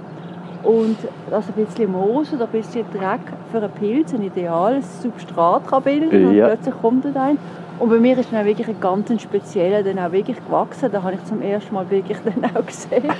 und 0.62 0.96
dass 1.30 1.46
ein 1.48 1.64
bisschen 1.64 1.92
Moos 1.92 2.32
oder 2.32 2.44
ein 2.44 2.50
bisschen 2.50 2.84
Dreck 2.92 3.20
für 3.50 3.58
einen 3.58 3.70
Pilz 3.70 4.14
ein 4.14 4.22
ideales 4.22 5.02
Substrat 5.02 5.66
kann 5.66 5.82
bilden 5.82 6.34
ja. 6.34 6.46
und 6.46 6.50
plötzlich 6.52 6.74
kommt 6.80 7.04
er 7.04 7.22
ein. 7.22 7.38
Und 7.78 7.90
bei 7.90 7.98
mir 7.98 8.16
ist 8.16 8.32
dann 8.32 8.46
wirklich 8.46 8.68
ein 8.68 8.80
ganz 8.80 9.10
spezieller 9.20 9.82
dann 9.82 9.98
auch 9.98 10.10
wirklich 10.10 10.38
gewachsen. 10.38 10.90
Da 10.90 11.02
habe 11.02 11.14
ich 11.14 11.24
zum 11.24 11.42
ersten 11.42 11.74
Mal 11.74 11.88
wirklich 11.90 12.16
dann 12.24 12.44
auch 12.56 12.64
gesehen. 12.64 13.10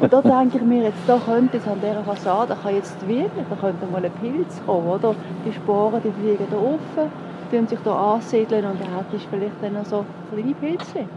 Und 0.00 0.12
da 0.12 0.22
denke 0.22 0.58
ich 0.58 0.62
mir, 0.62 0.84
jetzt 0.84 1.02
da 1.06 1.18
könnte 1.18 1.56
es 1.56 1.66
an 1.66 1.80
dieser 1.80 2.02
Fassade, 2.04 2.56
kann 2.62 2.76
jetzt 2.76 3.00
wirklich, 3.08 3.44
da 3.50 3.56
könnte 3.56 3.86
mal 3.86 4.04
ein 4.04 4.12
Pilz 4.12 4.60
kommen, 4.64 4.86
oder? 4.86 5.14
Die 5.44 5.52
Sporen, 5.52 6.00
die 6.04 6.12
fliegen 6.12 6.46
da 6.48 6.56
offen, 6.56 7.10
die 7.50 7.66
sich 7.66 7.78
da 7.84 8.14
ansiedeln 8.14 8.64
und 8.64 8.80
dann 8.80 8.94
hat 8.94 9.06
es 9.14 9.22
vielleicht 9.24 9.62
dann 9.62 9.74
noch 9.74 9.84
so 9.84 10.04
kleine 10.32 10.54
Pilze. 10.54 11.08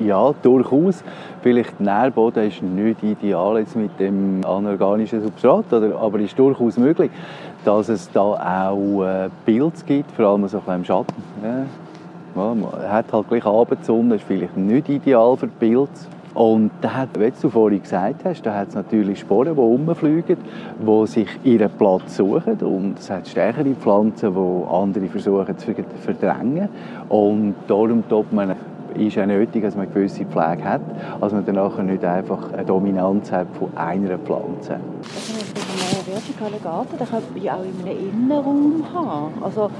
Ja, 0.00 0.32
durchaus. 0.42 1.04
Vielleicht 1.42 1.78
der 1.78 2.02
Nährboden 2.02 2.48
ist 2.48 2.62
nicht 2.62 3.02
ideal 3.02 3.58
jetzt 3.58 3.76
mit 3.76 4.00
dem 4.00 4.40
anorganischen 4.46 5.22
Substrat, 5.22 5.72
aber 5.72 6.18
es 6.20 6.26
ist 6.26 6.38
durchaus 6.38 6.78
möglich, 6.78 7.10
dass 7.64 7.90
es 7.90 8.10
da 8.10 8.20
auch 8.20 9.04
äh, 9.04 9.28
Pilze 9.44 9.84
gibt, 9.84 10.10
vor 10.12 10.26
allem 10.26 10.48
so 10.48 10.58
ein 10.58 10.62
bisschen 10.62 10.74
im 10.76 10.84
Schatten. 10.84 11.22
Ja. 11.42 11.64
Man 12.34 12.64
hat 12.88 13.12
halt 13.12 13.28
gleich 13.28 13.44
Abendsonne, 13.44 14.14
ist 14.14 14.24
vielleicht 14.24 14.56
nicht 14.56 14.88
ideal 14.88 15.36
für 15.36 15.48
Pilze. 15.48 16.06
Und 16.32 16.70
da 16.80 16.94
hat, 16.94 17.18
wie 17.18 17.32
du 17.42 17.50
vorhin 17.50 17.82
gesagt 17.82 18.24
hast, 18.24 18.42
da 18.42 18.54
hat 18.54 18.68
es 18.68 18.74
natürlich 18.74 19.18
Sporen, 19.18 19.54
die 19.54 19.60
rumfliegen, 19.60 20.36
die 20.78 21.06
sich 21.06 21.28
ihren 21.42 21.70
Platz 21.70 22.16
suchen. 22.16 22.56
Und 22.60 23.00
es 23.00 23.10
hat 23.10 23.26
stärkere 23.26 23.74
Pflanzen, 23.74 24.32
die 24.32 24.72
andere 24.72 25.06
versuchen 25.06 25.58
zu 25.58 25.74
verdrängen. 26.00 26.68
Und 27.08 27.54
darum 27.66 28.08
tut 28.08 28.32
man 28.32 28.54
ist 28.96 29.18
auch 29.18 29.26
nötig, 29.26 29.62
dass 29.62 29.74
man 29.74 29.86
eine 29.86 29.94
gewisse 29.94 30.24
Pflege 30.24 30.64
hat, 30.64 30.80
dass 31.20 31.32
man 31.32 31.44
dann 31.44 31.54
nachher 31.56 31.82
nicht 31.82 32.04
einfach 32.04 32.52
eine 32.52 32.64
Dominanz 32.64 33.30
hat 33.32 33.46
von 33.58 33.68
einer 33.76 34.18
Pflanze. 34.18 34.78
Also 35.02 36.00
einen 36.00 36.06
vertikalen 36.06 36.62
Garten, 36.62 36.98
den 36.98 37.08
kann 37.08 37.22
man 37.34 37.42
ja 37.42 37.54
auch 37.54 37.64
in 37.64 37.88
einem 37.88 38.08
Innenraum 38.08 38.84
haben. 38.94 39.42
Also 39.42 39.70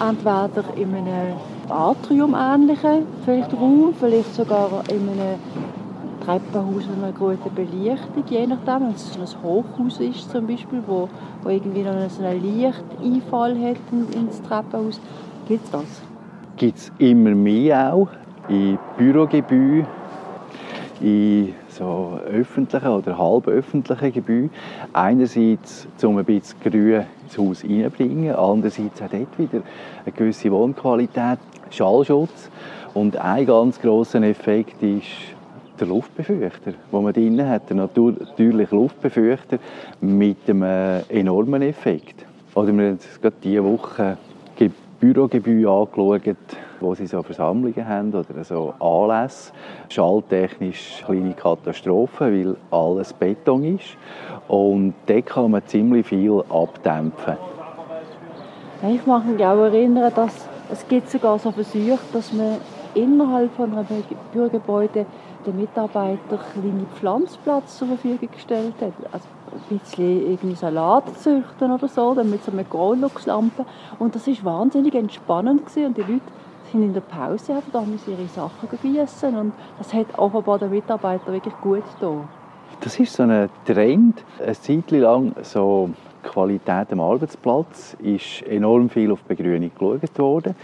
entweder 0.00 0.64
in 0.76 0.94
einem 0.94 1.36
Atrium-ähnlichen 1.68 3.06
vielleicht 3.24 3.52
Raum, 3.54 3.94
vielleicht 3.98 4.34
sogar 4.34 4.82
in 4.90 5.08
einem 5.08 5.38
Treppenhaus 6.24 6.86
mit 6.86 7.02
einer 7.02 7.12
guten 7.12 7.54
Belichtung, 7.54 8.24
je 8.28 8.46
nachdem. 8.46 8.88
Wenn 8.88 8.94
es 8.94 9.16
ein 9.16 9.42
Hochhaus 9.42 9.98
ist 10.00 10.30
zum 10.30 10.46
Beispiel, 10.46 10.82
wo, 10.86 11.08
wo 11.42 11.48
irgendwie 11.48 11.82
noch 11.82 12.10
so 12.10 12.22
einen 12.22 12.42
Lichteinfall 12.42 13.56
hat 13.58 13.76
ins 14.14 14.42
Treppenhaus, 14.42 15.00
gibt 15.46 15.64
es 15.64 15.70
das? 15.70 16.02
Gibt 16.56 16.76
es 16.76 16.92
immer 16.98 17.30
mehr 17.30 17.94
auch 17.94 18.08
in 18.48 18.78
Bürogebäuden, 18.96 19.86
in 21.00 21.54
so 21.68 22.18
öffentlichen 22.28 22.88
oder 22.88 23.16
halböffentlichen 23.18 24.12
Gebäuden. 24.12 24.50
Einerseits, 24.92 25.86
um 26.02 26.18
ein 26.18 26.24
bisschen 26.24 26.58
Grün 26.60 27.04
ins 27.24 27.38
Haus 27.38 27.64
reinzubringen, 27.64 28.34
andererseits 28.34 29.00
auch 29.02 29.08
dort 29.08 29.38
wieder 29.38 29.62
eine 30.04 30.12
gewisse 30.12 30.50
Wohnqualität, 30.50 31.38
Schallschutz. 31.70 32.50
Und 32.94 33.16
ein 33.16 33.46
ganz 33.46 33.80
grosser 33.80 34.22
Effekt 34.22 34.82
ist 34.82 35.06
der 35.78 35.86
Luftbefeuchter, 35.86 36.72
den 36.72 37.02
man 37.02 37.12
drinnen 37.12 37.48
hat, 37.48 37.68
der 37.70 37.76
natürliche 37.76 38.74
Luftbefeuchter 38.74 39.58
mit 40.00 40.38
einem 40.48 41.02
enormen 41.08 41.62
Effekt. 41.62 42.26
Oder 42.54 42.76
wir 42.76 42.88
haben 42.88 42.98
gerade 43.20 43.36
diese 43.42 43.62
Woche 43.62 44.16
Bürogebäude 45.00 45.70
angeschaut, 45.70 46.36
wo 46.80 46.94
sie 46.94 47.06
so 47.06 47.22
Versammlungen 47.22 47.86
haben 47.86 48.14
oder 48.14 48.44
so 48.44 48.74
Anlässe. 48.78 49.52
Schalltechnisch 49.88 51.02
kleine 51.04 51.34
Katastrophe, 51.34 52.24
weil 52.24 52.56
alles 52.70 53.12
Beton 53.12 53.76
ist. 53.76 53.96
Und 54.48 54.94
dort 55.06 55.26
kann 55.26 55.50
man 55.50 55.66
ziemlich 55.66 56.06
viel 56.06 56.42
abdämpfen. 56.48 57.36
Ich 58.90 59.04
mag 59.06 59.24
mich 59.26 59.44
auch 59.44 59.58
erinnern, 59.58 60.12
dass 60.14 60.48
es 60.70 60.86
gibt 60.86 61.10
sogar 61.10 61.38
so 61.38 61.50
Versuche, 61.50 61.98
dass 62.12 62.32
man 62.32 62.58
innerhalb 62.94 63.52
von 63.54 63.72
einem 63.72 64.04
Bürogebäude 64.32 65.06
den 65.46 65.56
Mitarbeitern 65.56 66.38
kleine 66.52 66.86
Pflanzplatz 66.94 67.78
zur 67.78 67.88
Verfügung 67.88 68.28
gestellt 68.30 68.74
hat. 68.80 68.92
Also 69.12 69.26
ein 69.52 69.78
bisschen 69.78 70.30
irgendwie 70.30 70.54
Salat 70.54 71.04
züchten 71.18 71.72
oder 71.72 71.88
so, 71.88 72.14
dann 72.14 72.30
mit 72.30 72.44
so 72.44 72.52
einer 72.52 72.64
Growlux-Lampe. 72.64 73.64
Und 73.98 74.14
das 74.14 74.26
war 74.26 74.60
wahnsinnig 74.60 74.94
entspannend 74.94 75.66
gewesen. 75.66 75.86
und 75.86 75.96
die 75.96 76.02
Leute 76.02 76.20
sind 76.70 76.82
in 76.82 76.94
der 76.94 77.00
Pause 77.00 77.54
einfach 77.54 77.70
da 77.72 77.80
müssen 77.82 78.12
ihre 78.12 78.28
Sachen 78.28 78.68
gießen 78.82 79.36
und 79.36 79.52
das 79.78 79.92
hat 79.92 80.06
offenbar 80.18 80.58
den 80.58 80.70
Mitarbeitern 80.70 81.32
wirklich 81.32 81.54
gut 81.60 81.82
getan. 81.94 82.28
Das 82.80 82.98
ist 83.00 83.12
so 83.12 83.24
ein 83.24 83.48
Trend. 83.64 84.22
Eine 84.40 84.52
Zeit 84.52 84.90
lang 84.92 85.34
so 85.42 85.90
Qualität 86.22 86.92
am 86.92 87.00
Arbeitsplatz 87.00 87.96
ist 88.02 88.42
enorm 88.42 88.88
viel 88.88 89.10
auf 89.10 89.22
Begrünung 89.22 89.70
geschaut 89.76 90.18
worden. 90.18 90.54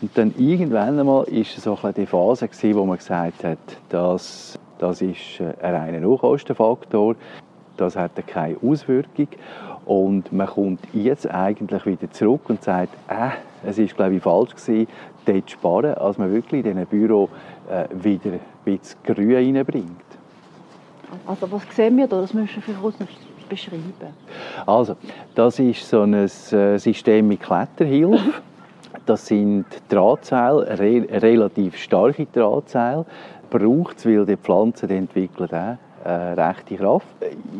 Und 0.00 0.16
dann 0.16 0.34
irgendwann 0.38 0.98
einmal 0.98 1.24
ist 1.24 1.56
so 1.56 1.78
ein 1.82 1.94
die 1.94 2.06
Phase 2.06 2.46
gewesen, 2.46 2.78
wo 2.78 2.84
man 2.84 2.98
gesagt 2.98 3.42
hat, 3.42 3.58
dass 3.88 4.58
das 4.78 5.02
ist 5.02 5.40
ein 5.40 5.74
reiner 5.74 6.06
Unkostenfaktor 6.08 7.16
das 7.76 7.96
hat 7.96 8.12
keine 8.26 8.56
Auswirkung. 8.62 9.28
Und 9.84 10.32
man 10.32 10.46
kommt 10.46 10.80
jetzt 10.92 11.30
eigentlich 11.30 11.84
wieder 11.84 12.10
zurück 12.10 12.42
und 12.48 12.62
sagt, 12.62 12.94
äh, 13.08 13.30
es 13.66 13.78
ist 13.78 13.96
glaube 13.96 14.16
ich 14.16 14.22
falsch 14.22 14.54
gewesen, 14.54 14.88
dort 15.24 15.48
zu 15.48 15.54
sparen, 15.54 15.94
als 15.94 16.18
man 16.18 16.32
wirklich 16.32 16.64
in 16.64 16.72
diesem 16.72 16.86
Büro 16.86 17.28
äh, 17.68 17.84
wieder 17.92 18.32
ein 18.32 18.40
bisschen 18.64 18.98
Grün 19.04 19.34
reinbringt. 19.34 19.90
Also 21.26 21.50
was 21.50 21.62
sehen 21.74 21.96
wir 21.96 22.06
da? 22.06 22.20
Das 22.20 22.34
müssen 22.34 22.62
wir 22.66 22.74
für 22.74 22.84
uns 22.84 22.98
noch 22.98 23.08
beschreiben. 23.48 23.92
Also, 24.66 24.96
das 25.34 25.58
ist 25.58 25.88
so 25.88 26.02
ein 26.02 26.14
äh, 26.14 26.28
System 26.28 27.28
mit 27.28 27.40
Kletterhilfe. 27.40 28.32
Das 29.06 29.26
sind 29.26 29.66
Drahtseile, 29.90 30.78
re 30.78 31.06
relativ 31.20 31.76
starke 31.76 32.26
Drahtseile. 32.32 33.04
Braucht 33.50 33.98
es, 33.98 34.06
weil 34.06 34.24
die 34.24 34.38
Pflanzen 34.38 34.88
entwickeln 34.88 35.50
auch 35.52 35.76
äh, 36.04 36.10
rechte 36.10 36.76
Kraft. 36.76 37.06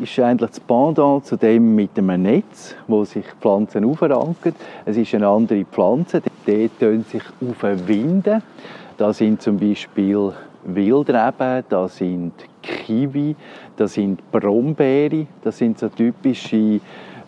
Ist 0.01 0.19
eigentlich 0.19 0.51
das 0.51 0.59
Pendant 0.59 1.25
zu 1.25 1.35
dem 1.35 1.75
mit 1.75 1.97
einem 1.97 2.21
Netz, 2.21 2.75
wo 2.87 3.03
sich 3.03 3.25
Pflanzen 3.41 3.85
aufranken. 3.85 4.55
Es 4.85 4.97
ist 4.97 5.13
eine 5.15 5.27
andere 5.27 5.65
Pflanze, 5.65 6.21
die 6.45 6.69
können 6.79 7.03
sich 7.03 7.23
aufwinden. 7.41 8.43
Da 8.97 9.11
sind 9.11 9.41
zum 9.41 9.57
Beispiel 9.57 10.31
Wildreben, 10.63 11.63
da 11.69 11.87
sind 11.87 12.33
Kiwi, 12.61 13.35
da 13.75 13.87
sind 13.87 14.31
Brombeere. 14.31 15.27
Das 15.43 15.57
sind 15.57 15.77
so 15.79 15.89
typische 15.89 16.79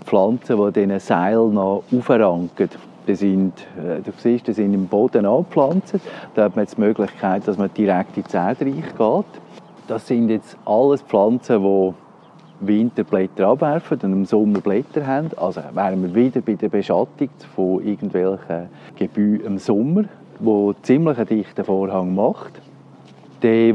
Pflanzen, 0.06 0.58
die 0.58 0.72
diesen 0.72 1.00
Seil 1.00 1.48
noch 1.50 1.84
aufranken. 1.92 2.70
Die 3.08 3.16
sind, 3.16 3.54
äh, 3.78 4.02
du 4.02 4.12
siehst, 4.18 4.48
die 4.48 4.54
sind 4.54 4.74
im 4.74 4.88
Boden 4.88 5.26
angepflanzt. 5.26 5.96
Da 6.36 6.44
hat 6.44 6.56
man 6.56 6.66
jetzt 6.66 6.78
die 6.78 6.82
Möglichkeit, 6.82 7.48
dass 7.48 7.58
man 7.58 7.74
direkt 7.74 8.18
in 8.18 8.24
die 8.24 8.36
Erdreich 8.36 8.96
geht. 8.98 9.42
Das 9.88 10.06
sind 10.06 10.30
jetzt 10.30 10.58
alles 10.66 11.02
Pflanzen, 11.02 11.64
die 11.64 11.94
Winterblätter 12.60 13.48
abwerfen 13.48 14.00
und 14.04 14.12
im 14.12 14.26
Sommer 14.26 14.60
Blätter 14.60 15.08
haben. 15.08 15.30
Also 15.38 15.62
wären 15.74 16.04
wir 16.04 16.14
wieder 16.14 16.42
bei 16.42 16.56
der 16.56 16.68
Beschattung 16.68 17.30
von 17.56 17.82
irgendwelchen 17.86 18.68
Gebäuden 18.98 19.46
im 19.46 19.58
Sommer, 19.58 20.04
wo 20.40 20.74
ziemlich 20.82 21.18
einen 21.18 21.28
dichten 21.28 21.64
Vorhang 21.64 22.14
macht. 22.14 22.62
Der 23.42 23.74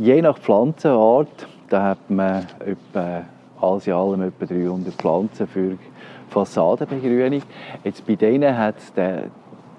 je 0.00 0.22
nach 0.22 0.38
Pflanzenart, 0.38 1.46
da 1.68 1.82
hat 1.82 2.08
man 2.10 2.46
etwa, 2.60 3.22
alles 3.60 3.86
in 3.86 3.92
allem 3.92 4.22
etwa 4.22 4.46
300 4.46 4.94
Pflanzen 4.94 5.46
für 5.48 5.76
Fassadenbegrünung. 6.30 7.42
Jetzt 7.84 8.06
bei 8.06 8.14
denen 8.14 8.56
hat 8.56 8.76
es 8.78 8.92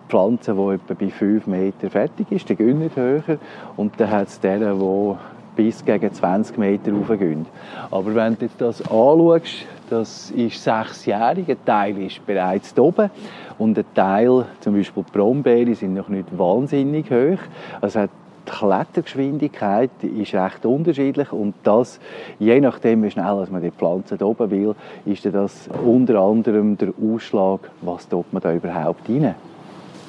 Pflanzen, 0.08 0.56
die 0.56 0.74
etwa 0.76 0.93
bei 0.93 1.10
5 1.10 1.48
Meter 1.48 1.89
fertig 1.89 2.32
ist, 2.32 2.48
die 2.48 2.56
gehen 2.56 2.80
nicht 2.80 2.96
höher. 2.96 3.38
Und 3.76 4.00
dann 4.00 4.12
hat 4.12 4.28
es 4.28 4.39
deren, 4.39 4.80
die 4.80 5.15
bis 5.58 5.84
gegen 5.84 6.13
20 6.13 6.58
Meter 6.58 6.93
raufgehen. 6.93 7.46
Aber 7.91 8.15
wenn 8.15 8.38
du 8.38 8.48
das 8.58 8.82
anschaust, 8.84 9.65
das 9.89 10.32
ist 10.32 10.63
sechsjährig, 10.63 11.50
ein 11.50 11.65
Teil 11.65 11.98
ist 11.98 12.26
bereits 12.26 12.78
oben 12.78 13.10
und 13.58 13.78
ein 13.78 13.86
Teil, 13.93 14.46
zum 14.62 14.76
Beispiel 14.76 15.04
die 15.04 15.12
Brombeere, 15.12 15.76
sind 15.76 15.96
noch 15.96 16.08
nicht 16.08 16.38
wahnsinnig 16.38 17.10
hoch. 17.10 17.39
Also 17.82 18.04
die 18.04 18.52
Klettergeschwindigkeit 18.52 19.91
ist 20.04 20.34
recht 20.34 20.65
unterschiedlich 20.65 21.34
und 21.34 21.56
das, 21.63 22.00
je 22.39 22.62
nachdem, 22.62 23.04
wie 23.04 23.12
schnell 23.12 23.46
man 23.50 23.62
die 23.62 23.72
Pflanze 23.72 24.17
oben 24.26 24.52
will, 24.52 24.76
ist 25.06 25.26
das 25.26 25.70
unter 25.86 26.20
anderem 26.20 26.78
der 26.78 26.93
Ausschlag, 27.02 27.70
was 27.82 28.08
man 28.32 28.41
da 28.41 28.54
überhaupt 28.54 29.10
rein 29.10 29.36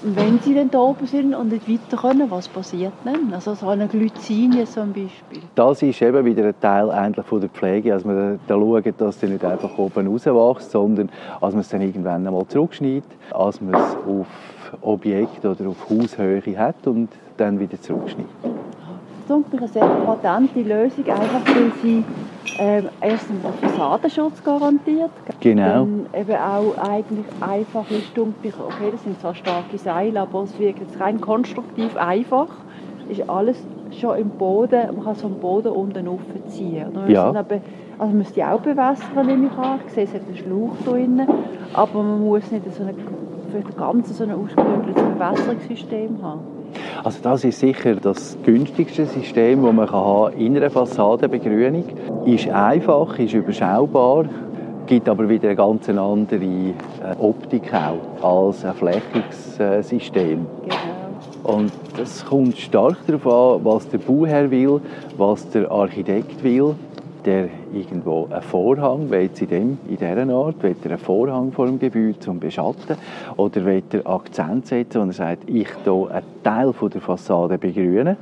wenn 0.02 0.38
sie 0.40 0.54
dann 0.54 0.70
da 0.70 0.78
oben 0.78 1.06
sind 1.06 1.34
und 1.34 1.50
nicht 1.50 1.68
weiter 1.68 1.96
können, 1.96 2.30
was 2.30 2.48
passiert 2.48 2.92
dann? 3.04 3.32
Also 3.32 3.54
so 3.54 3.68
eine 3.68 3.88
Glycinie 3.88 4.64
zum 4.64 4.92
Beispiel. 4.92 5.42
Das 5.54 5.82
ist 5.82 6.00
eben 6.00 6.24
wieder 6.24 6.44
ein 6.44 6.60
Teil 6.60 6.90
eigentlich 6.90 7.26
von 7.26 7.40
der 7.40 7.50
Pflege, 7.50 7.90
dass 7.90 8.04
man 8.04 8.38
schaut, 8.48 9.00
dass 9.00 9.20
sie 9.20 9.26
nicht 9.26 9.44
einfach 9.44 9.76
oben 9.76 10.06
rauswächst, 10.06 10.70
sondern 10.70 11.08
dass 11.40 11.52
man 11.52 11.60
es 11.60 11.68
dann 11.68 11.80
irgendwann 11.80 12.26
einmal 12.26 12.46
zurückschneidet, 12.46 13.04
als 13.32 13.60
man 13.60 13.74
es 13.74 13.96
auf 14.06 14.26
Objekt 14.82 15.44
oder 15.44 15.68
auf 15.68 15.88
Haushöhe 15.88 16.42
hat 16.58 16.86
und 16.86 17.08
dann 17.36 17.58
wieder 17.58 17.80
zurückschneidet. 17.80 18.30
Ist 19.28 19.58
eine 19.58 19.68
sehr 19.68 19.86
patente 19.86 20.62
Lösung, 20.62 21.04
einfach 21.06 21.54
weil 21.54 21.70
sie 21.82 22.02
äh, 22.58 22.82
erstens 23.02 23.42
den 23.42 23.52
Fassadenschutz 23.60 24.42
garantiert. 24.42 25.10
Genau. 25.40 25.62
Dann 25.62 26.06
eben 26.18 26.34
auch 26.34 26.78
eigentlich 26.78 27.26
einfach 27.40 27.84
stumpf. 28.10 28.36
Okay, 28.42 28.90
das 28.90 29.02
sind 29.04 29.20
zwar 29.20 29.34
starke 29.34 29.76
Seile, 29.76 30.20
aber 30.20 30.44
es 30.44 30.58
wirkt 30.58 30.80
jetzt 30.80 30.98
rein 30.98 31.20
konstruktiv 31.20 31.94
einfach. 31.98 32.48
Ist 33.10 33.28
alles 33.28 33.62
schon 33.90 34.16
im 34.16 34.30
Boden, 34.30 34.94
man 34.94 35.04
kann 35.04 35.12
es 35.12 35.20
vom 35.20 35.34
Boden 35.34 35.72
unten 35.72 36.08
aufziehen. 36.08 36.98
Ja. 37.08 37.26
Also 37.26 37.44
man 37.98 38.18
muss 38.18 38.32
die 38.32 38.44
auch 38.44 38.60
bewässern, 38.60 39.26
nehme 39.26 39.48
ich 39.48 39.58
an. 39.58 39.80
Ich 39.86 39.92
sehe, 39.92 40.04
es 40.04 40.14
hat 40.14 40.22
einen 40.26 40.36
Schlauch 40.36 40.76
drin, 40.86 41.20
aber 41.74 42.02
man 42.02 42.20
muss 42.20 42.50
nicht 42.50 42.64
so 42.74 42.82
eine, 42.82 42.94
für 42.94 43.60
das 43.60 43.76
Ganze 43.76 44.14
so 44.14 44.24
ein 44.24 44.32
ausgeklügeltes 44.32 45.02
Bewässerungssystem 45.02 46.22
haben. 46.22 46.57
Also 47.04 47.18
das 47.22 47.44
ist 47.44 47.60
sicher 47.60 47.94
das 47.96 48.36
günstigste 48.44 49.06
System, 49.06 49.62
das 49.62 49.72
man 49.72 49.90
haben 49.90 50.36
in 50.36 50.56
einer 50.56 50.70
Fassadenbegrünung. 50.70 51.84
Ist 52.26 52.48
einfach, 52.48 53.18
ist 53.18 53.34
überschaubar, 53.34 54.24
gibt 54.86 55.08
aber 55.08 55.28
wieder 55.28 55.48
eine 55.48 55.56
ganz 55.56 55.88
andere 55.88 56.44
äh, 56.44 56.74
Optik 57.18 57.72
auch 57.72 58.46
als 58.46 58.64
ein 58.64 58.74
Flächungssystem. 58.74 60.46
Genau. 60.62 60.78
Und 61.44 61.72
das 61.96 62.26
kommt 62.26 62.58
stark 62.58 62.98
darauf 63.06 63.26
an, 63.26 63.64
was 63.64 63.88
der 63.88 63.98
Bauherr 63.98 64.50
will, 64.50 64.80
was 65.16 65.48
der 65.50 65.70
Architekt 65.70 66.42
will 66.42 66.74
der 67.24 67.48
irgendwo 67.72 68.28
einen 68.30 68.42
Vorhang, 68.42 69.10
will 69.10 69.30
in, 69.40 69.78
in 69.88 69.96
dieser 69.96 70.34
Art, 70.34 70.62
will 70.62 70.76
er 70.84 70.90
einen 70.90 70.98
Vorhang 70.98 71.52
vor 71.52 71.66
dem 71.66 71.78
Gebäude 71.78 72.18
zum 72.18 72.38
Beschatten 72.38 72.96
oder 73.36 73.64
will 73.64 73.82
er 73.92 74.06
Akzent 74.06 74.66
setzen 74.66 75.02
und 75.02 75.08
er 75.08 75.14
sagt, 75.14 75.48
ich 75.48 75.68
hier 75.84 76.10
einen 76.10 76.26
Teil 76.42 76.72
von 76.72 76.90
der 76.90 77.00
Fassade 77.00 77.58
begrünen. 77.58 78.16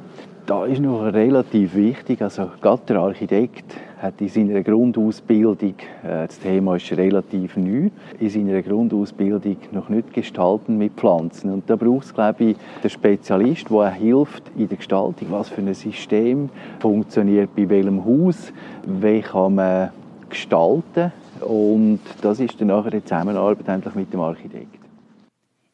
Da 0.47 0.65
ist 0.65 0.81
noch 0.81 1.03
relativ 1.03 1.75
wichtig, 1.75 2.23
also 2.23 2.49
gerade 2.61 2.83
der 2.89 2.99
Architekt 2.99 3.75
hat 3.99 4.21
in 4.21 4.29
seiner 4.29 4.63
Grundausbildung, 4.63 5.75
äh, 6.03 6.27
das 6.27 6.39
Thema 6.39 6.77
ist 6.77 6.91
relativ 6.93 7.57
neu, 7.57 7.91
in 8.21 8.31
seiner 8.31 8.63
Grundausbildung 8.63 9.57
noch 9.73 9.89
nicht 9.89 10.13
gestalten 10.13 10.77
mit 10.77 10.93
Pflanzen. 10.95 11.51
Und 11.51 11.69
da 11.69 11.77
braucht 11.77 12.07
es, 12.07 12.15
glaube 12.15 12.45
ich, 12.45 12.57
den 12.83 12.91
Spezialist, 12.91 13.71
der 13.71 13.91
hilft 13.91 14.43
in 14.57 14.69
der 14.69 14.77
Gestaltung, 14.77 15.29
was 15.31 15.49
für 15.49 15.63
ein 15.63 15.75
System 15.75 16.51
funktioniert 16.81 17.55
bei 17.57 17.69
welchem 17.69 18.05
Haus, 18.05 18.53
wie 18.85 19.21
kann 19.21 19.55
man 19.55 19.91
gestalten. 20.29 21.13
Und 21.41 22.01
das 22.23 22.41
ist 22.41 22.61
dann 22.61 22.69
nachher 22.69 22.91
die 22.91 23.03
Zusammenarbeit 23.03 23.69
endlich 23.69 23.95
mit 23.95 24.13
dem 24.13 24.21
Architekt. 24.21 24.87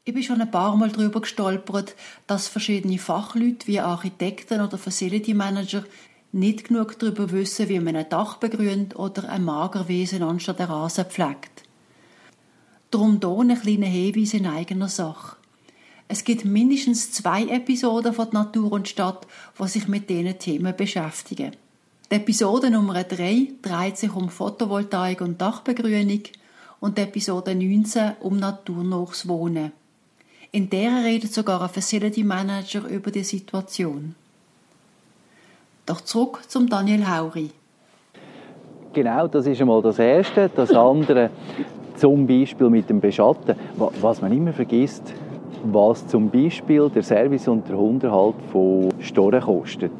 Ich 0.04 0.12
bin 0.12 0.22
schon 0.24 0.40
ein 0.40 0.50
paar 0.50 0.76
Mal 0.76 0.90
darüber 0.90 1.20
gestolpert, 1.20 1.94
dass 2.26 2.48
verschiedene 2.48 2.98
Fachleute 2.98 3.68
wie 3.68 3.78
Architekten 3.78 4.61
oder 4.61 4.76
Facility 4.76 5.32
Manager 5.32 5.85
nicht 6.32 6.64
genug 6.64 6.98
darüber 6.98 7.30
wissen, 7.30 7.68
wie 7.68 7.78
man 7.78 7.96
ein 7.96 8.08
Dach 8.08 8.36
begrünt 8.38 8.96
oder 8.96 9.28
ein 9.28 9.44
Magerwesen 9.44 10.22
anstatt 10.22 10.58
der 10.58 10.70
Rasen 10.70 11.04
pflegt. 11.04 11.62
Darum 12.90 13.20
hier 13.20 13.38
ein 13.38 13.60
kleiner 13.60 13.86
Hinweis 13.86 14.34
in 14.34 14.46
eigener 14.46 14.88
Sache. 14.88 15.36
Es 16.08 16.24
gibt 16.24 16.44
mindestens 16.44 17.12
zwei 17.12 17.44
Episoden 17.44 18.12
von 18.12 18.28
Natur 18.32 18.72
und 18.72 18.88
Stadt, 18.88 19.26
die 19.58 19.68
sich 19.68 19.88
mit 19.88 20.10
diesen 20.10 20.38
Themen 20.38 20.76
beschäftigen. 20.76 21.52
Die 22.10 22.16
Episode 22.16 22.70
Nummer 22.70 23.02
3 23.02 23.52
dreht 23.62 23.96
sich 23.96 24.14
um 24.14 24.28
Photovoltaik 24.28 25.22
und 25.22 25.40
Dachbegrünung 25.40 26.24
und 26.80 26.98
die 26.98 27.02
Episode 27.02 27.54
19 27.54 28.16
um 28.20 28.36
naturnahes 28.36 29.26
Wohnen. 29.26 29.72
In 30.50 30.68
der 30.68 31.02
redet 31.02 31.32
sogar 31.32 31.62
ein 31.62 31.70
Facility 31.70 32.24
Manager 32.24 32.86
über 32.86 33.10
die 33.10 33.24
Situation. 33.24 34.14
Doch 35.92 36.00
zurück 36.00 36.40
zum 36.48 36.70
Daniel 36.70 37.07
Hauri. 37.07 37.50
Genau, 38.94 39.28
das 39.28 39.46
ist 39.46 39.61
einmal 39.61 39.83
das 39.83 39.98
Erste. 39.98 40.48
Das 40.57 40.70
andere, 40.70 41.28
zum 41.96 42.26
Beispiel 42.26 42.70
mit 42.70 42.88
dem 42.88 42.98
Beschatten. 42.98 43.57
Was 43.76 44.22
man 44.22 44.33
immer 44.33 44.55
vergisst, 44.55 45.12
was 45.64 46.07
zum 46.07 46.31
Beispiel 46.31 46.88
der 46.88 47.02
Service 47.02 47.46
und 47.46 47.68
der 47.68 47.78
Unterhalt 47.78 48.37
von 48.50 48.88
Storen 49.00 49.42
kostet. 49.42 49.92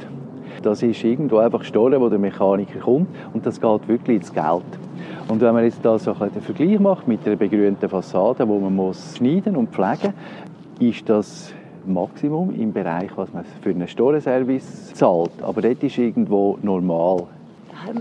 Das 0.63 0.83
ist 0.83 1.05
irgendwo 1.05 1.37
einfach 1.37 1.63
Storen, 1.63 2.01
wo 2.01 2.09
der 2.09 2.19
Mechaniker 2.19 2.79
kommt 2.79 3.09
und 3.35 3.45
das 3.45 3.61
geht 3.61 3.87
wirklich 3.87 4.17
ins 4.17 4.33
Geld. 4.33 4.65
Und 5.29 5.43
wenn 5.43 5.53
man 5.53 5.65
jetzt 5.65 5.85
da 5.85 5.99
so 5.99 6.15
einen 6.19 6.41
Vergleich 6.41 6.81
macht 6.81 7.07
mit 7.07 7.27
einer 7.27 7.37
begrünten 7.37 7.87
Fassade, 7.87 8.49
wo 8.49 8.59
man 8.59 8.75
muss 8.75 9.19
schneiden 9.19 9.57
und 9.57 9.69
pflegen, 9.69 10.15
ist 10.81 11.07
das 11.07 11.53
Maximum 11.87 12.55
im 12.55 12.73
Bereich, 12.73 13.11
was 13.17 13.33
man 13.33 13.45
für 13.61 13.71
einen 13.71 13.89
Storenservice 13.89 14.95
zahlt. 14.95 15.33
Aber 15.43 15.63
das 15.63 15.77
ist 15.81 15.99
irgendwo 15.99 16.59
normal. 16.63 17.25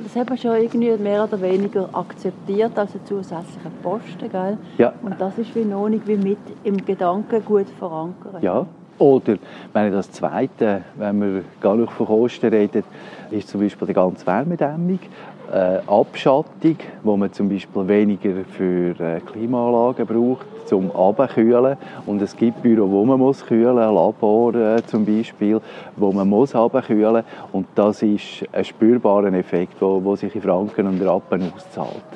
Das 0.03 0.15
hat 0.15 0.29
man 0.29 0.37
schon 0.37 0.55
irgendwie 0.55 0.95
mehr 0.97 1.23
oder 1.23 1.41
weniger 1.41 1.89
akzeptiert 1.93 2.77
als 2.77 2.93
einen 2.93 3.05
zusätzlichen 3.05 3.71
Posten, 3.81 4.29
gell? 4.31 4.57
Ja. 4.77 4.93
Und 5.01 5.19
das 5.19 5.37
ist 5.39 5.55
wie 5.55 5.65
noch 5.65 5.89
nicht 5.89 6.07
wie 6.07 6.17
mit 6.17 6.37
im 6.63 6.77
Gedanken 6.85 7.43
gut 7.43 7.67
verankert. 7.79 8.43
Ja. 8.43 8.65
Oder, 8.99 9.37
wenn 9.73 9.91
das 9.91 10.11
Zweite, 10.11 10.83
wenn 10.95 11.19
wir 11.19 11.43
gar 11.59 11.75
nicht 11.75 11.91
von 11.91 12.05
Kosten 12.05 12.49
reden, 12.53 12.83
ist 13.31 13.47
zum 13.47 13.61
Beispiel 13.61 13.87
die 13.87 13.93
ganze 13.93 14.27
Wärmedämmung 14.27 14.99
äh, 15.51 15.79
Abschattung, 15.87 16.77
wo 17.03 17.17
man 17.17 17.33
zum 17.33 17.49
Beispiel 17.49 17.87
weniger 17.87 18.45
für 18.45 18.99
äh, 18.99 19.19
Klimaanlagen 19.21 20.05
braucht, 20.05 20.45
zum 20.71 20.89
Abkühlen. 20.95 21.75
Und 22.05 22.21
es 22.21 22.35
gibt 22.37 22.61
Büro, 22.61 22.89
wo 22.89 23.03
man 23.03 23.19
muss 23.19 23.45
kühlen, 23.45 23.75
Labor 23.75 24.55
äh, 24.55 24.81
zum 24.85 25.05
Beispiel, 25.05 25.59
wo 25.97 26.13
man 26.13 26.29
muss 26.29 26.55
abkühlen. 26.55 27.23
Und 27.51 27.67
das 27.75 28.01
ist 28.01 28.45
ein 28.53 28.63
spürbarer 28.63 29.33
Effekt, 29.33 29.81
wo, 29.81 30.01
wo 30.01 30.15
sich 30.15 30.33
in 30.33 30.41
Franken 30.41 30.87
und 30.87 31.01
Rappen 31.01 31.51
auszahlt. 31.53 32.11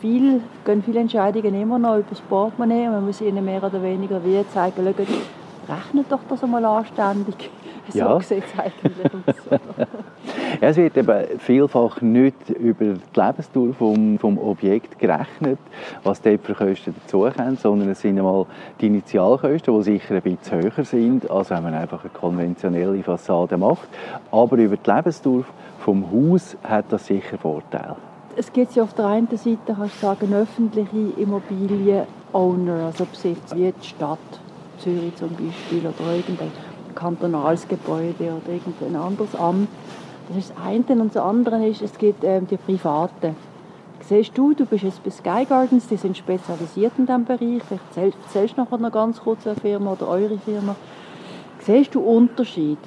Viel, 0.00 0.40
gehen 0.64 0.82
viele 0.82 1.00
Entscheidungen 1.00 1.54
immer 1.54 1.78
noch 1.78 1.98
über 1.98 2.10
das 2.10 2.20
Portemonnaie 2.20 2.88
man 2.88 3.06
muss 3.06 3.20
ihnen 3.20 3.44
mehr 3.44 3.62
oder 3.62 3.80
weniger 3.80 4.20
wie 4.24 4.44
zeigen, 4.52 4.84
rechnet 4.86 6.10
doch 6.10 6.20
das 6.28 6.42
einmal 6.42 6.64
anständig. 6.64 7.48
So 7.92 7.98
ja. 7.98 8.20
sieht 8.20 8.44
es 8.44 8.58
eigentlich 8.58 9.06
aus. 9.06 9.60
Ja, 10.60 10.68
es 10.68 10.76
wird 10.76 10.96
eben 10.96 11.38
vielfach 11.38 12.00
nicht 12.00 12.48
über 12.50 12.94
die 12.94 13.20
Lebensdauer 13.20 13.74
vom, 13.74 14.18
vom 14.18 14.38
Objekt 14.38 14.98
gerechnet, 14.98 15.58
was 16.02 16.22
dort 16.22 16.42
für 16.42 16.54
Kosten 16.54 16.94
dazukommen, 16.94 17.56
sondern 17.56 17.90
es 17.90 18.00
sind 18.00 18.18
einmal 18.18 18.46
die 18.80 18.86
Initialkosten, 18.86 19.76
die 19.76 19.82
sicher 19.82 20.14
ein 20.14 20.22
bisschen 20.22 20.62
höher 20.62 20.84
sind, 20.84 21.30
als 21.30 21.50
wenn 21.50 21.62
man 21.62 21.74
einfach 21.74 22.02
eine 22.02 22.10
konventionelle 22.10 23.02
Fassade 23.02 23.56
macht. 23.56 23.88
Aber 24.30 24.56
über 24.56 24.76
die 24.76 24.90
Lebensdauer 24.90 25.44
vom 25.80 26.06
Haus 26.10 26.56
hat 26.62 26.86
das 26.90 27.06
sicher 27.06 27.36
Vorteile. 27.36 27.96
Es 28.36 28.52
gibt 28.52 28.74
ja 28.74 28.82
auf 28.82 28.94
der 28.94 29.06
einen 29.06 29.28
Seite, 29.36 29.58
kannst 29.66 29.96
du 29.96 30.06
sagen, 30.06 30.34
öffentliche 30.34 31.20
Immobilien-Owner, 31.20 32.86
also 32.86 33.04
Besitzer, 33.04 33.56
wie 33.56 33.72
die 33.72 33.86
Stadt 33.86 34.18
Zürich 34.78 35.14
zum 35.16 35.30
Beispiel 35.30 35.80
oder 35.80 36.16
irgendein 36.16 36.50
kantonales 36.94 37.68
Gebäude 37.68 38.32
oder 38.34 38.52
irgendein 38.52 38.96
anderes 38.96 39.34
Amt. 39.34 39.68
Das 40.28 40.36
ist 40.36 40.50
das 40.50 40.64
eine. 40.64 41.02
Und 41.02 41.14
das 41.14 41.22
andere 41.22 41.66
ist, 41.66 41.82
es 41.82 41.96
gibt 41.98 42.24
ähm, 42.24 42.46
die 42.46 42.56
Privaten. 42.56 43.36
Siehst 44.00 44.36
du, 44.36 44.52
du 44.52 44.66
bist 44.66 44.84
jetzt 44.84 45.02
bei 45.02 45.10
Sky 45.10 45.46
Gardens, 45.48 45.88
die 45.88 45.96
sind 45.96 46.16
spezialisiert 46.16 46.92
in 46.98 47.06
diesem 47.06 47.24
Bereich. 47.24 47.62
Vielleicht 47.62 48.16
erzählst 48.26 48.56
du 48.56 48.62
nachher 48.62 48.78
noch 48.78 48.92
ganz 48.92 49.20
kurz 49.20 49.46
eine 49.46 49.56
Firma 49.56 49.92
oder 49.92 50.08
eure 50.08 50.38
Firma. 50.38 50.76
Siehst 51.60 51.94
du 51.94 52.00
Unterschied? 52.00 52.78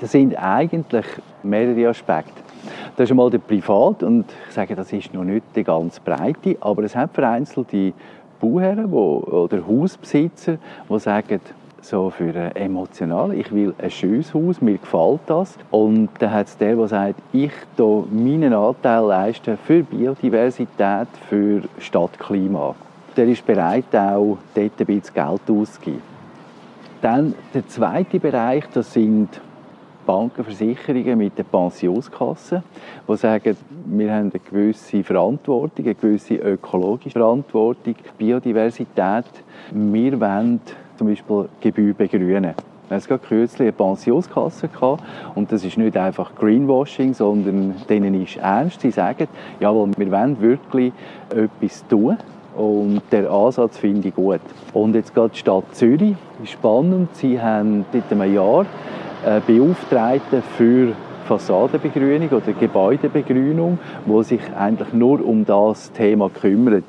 Das 0.00 0.12
sind 0.12 0.36
eigentlich 0.36 1.06
mehrere 1.42 1.88
Aspekte. 1.88 2.40
Das 2.96 3.04
ist 3.04 3.10
einmal 3.10 3.30
der 3.30 3.38
Privat 3.38 4.02
und 4.02 4.26
ich 4.48 4.54
sage, 4.54 4.76
das 4.76 4.92
ist 4.92 5.12
noch 5.12 5.24
nicht 5.24 5.44
die 5.56 5.64
ganz 5.64 5.98
breite, 5.98 6.56
aber 6.60 6.84
es 6.84 6.94
hat 6.94 7.12
vereinzelte 7.12 7.92
Bauherren 8.40 8.90
wo, 8.90 9.18
oder 9.18 9.66
Hausbesitzer, 9.66 10.58
die 10.88 10.98
sagen, 11.00 11.40
so 11.82 12.10
für 12.10 12.34
emotional. 12.56 13.32
Ich 13.34 13.52
will 13.52 13.74
ein 13.78 13.90
schönes 13.90 14.32
Haus, 14.34 14.60
mir 14.60 14.78
gefällt 14.78 15.20
das. 15.26 15.56
Und 15.70 16.08
dann 16.18 16.32
hat 16.32 16.48
es 16.48 16.56
der, 16.56 16.76
der 16.76 16.88
sagt, 16.88 17.20
ich 17.32 17.52
leiste 17.76 18.06
meinen 18.10 18.52
Anteil 18.52 19.04
leisten 19.04 19.58
für 19.58 19.82
Biodiversität, 19.82 21.08
für 21.28 21.62
Stadtklima. 21.78 22.74
Der 23.16 23.26
ist 23.26 23.44
bereit, 23.44 23.94
auch 23.94 24.38
dort 24.54 24.72
ein 24.78 24.86
bisschen 24.86 25.14
Geld 25.14 25.40
auszugeben. 25.48 26.02
Dann 27.02 27.34
der 27.54 27.66
zweite 27.66 28.20
Bereich, 28.20 28.64
das 28.72 28.92
sind 28.92 29.40
Banken, 30.06 30.44
Versicherungen 30.44 31.18
mit 31.18 31.38
den 31.38 31.44
Pensionskassen, 31.44 32.62
die 33.08 33.16
sagen, 33.16 33.56
wir 33.86 34.12
haben 34.12 34.30
eine 34.30 34.40
gewisse 34.40 35.04
Verantwortung, 35.04 35.84
eine 35.84 35.94
gewisse 35.94 36.34
ökologische 36.34 37.10
Verantwortung, 37.10 37.94
Biodiversität. 38.18 39.26
Wir 39.70 40.20
wollen 40.20 40.60
zum 41.00 41.08
Beispiel 41.08 41.48
Gebäude 41.62 41.94
begrünen. 41.94 42.52
Es 42.90 43.08
gab 43.08 43.26
kürzlich 43.26 43.68
eine 43.68 43.72
Pensionskasse 43.72 44.68
gehabt, 44.68 45.02
und 45.34 45.50
das 45.50 45.64
ist 45.64 45.78
nicht 45.78 45.96
einfach 45.96 46.34
Greenwashing, 46.34 47.14
sondern 47.14 47.74
denen 47.88 48.22
ist 48.22 48.36
ernst. 48.36 48.82
Sie 48.82 48.90
sagen, 48.90 49.26
jawohl, 49.60 49.92
wir 49.96 50.10
wollen 50.10 50.38
wirklich 50.42 50.92
etwas 51.30 51.86
tun 51.88 52.18
und 52.54 53.00
der 53.12 53.30
Ansatz 53.30 53.78
finde 53.78 54.08
ich 54.08 54.14
gut. 54.14 54.40
Und 54.74 54.94
jetzt 54.94 55.14
geht 55.14 55.32
die 55.36 55.38
Stadt 55.38 55.64
Zürich, 55.72 56.16
spannend. 56.44 57.16
Sie 57.16 57.40
haben 57.40 57.86
seit 57.94 58.12
einem 58.12 58.34
Jahr 58.34 58.66
äh, 59.24 59.40
Beauftragten 59.46 60.42
für 60.58 60.92
Fassadenbegrünung 61.24 62.28
oder 62.28 62.52
Gebäudebegrünung, 62.52 63.78
wo 64.04 64.22
sich 64.22 64.42
eigentlich 64.54 64.92
nur 64.92 65.24
um 65.24 65.46
das 65.46 65.92
Thema 65.92 66.28
kümmert. 66.28 66.84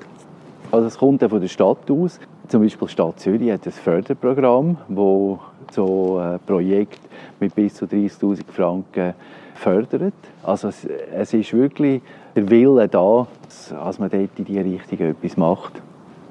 Also 0.69 0.87
es 0.87 0.97
kommt 0.97 1.21
ja 1.21 1.29
von 1.29 1.39
der 1.39 1.47
Stadt 1.47 1.89
aus. 1.89 2.19
Zum 2.51 2.61
Beispiel 2.61 2.85
die 2.85 2.91
Stadt 2.91 3.17
Zürich 3.17 3.49
hat 3.49 3.65
ein 3.65 3.71
Förderprogramm, 3.71 4.75
wo 4.89 5.39
so 5.71 6.17
ein 6.17 6.37
Projekt 6.45 6.99
mit 7.39 7.55
bis 7.55 7.75
zu 7.75 7.85
30'000 7.85 8.41
Franken 8.51 9.13
fördert. 9.55 10.13
Also 10.43 10.67
es, 10.67 10.83
es, 10.83 11.33
ist 11.33 11.53
wirklich 11.53 12.01
der 12.35 12.49
Wille 12.49 12.89
da, 12.89 13.25
dass 13.69 13.99
man 13.99 14.09
dort 14.09 14.37
in 14.37 14.43
diese 14.43 14.65
Richtung 14.65 14.99
etwas 14.99 15.37
macht. 15.37 15.81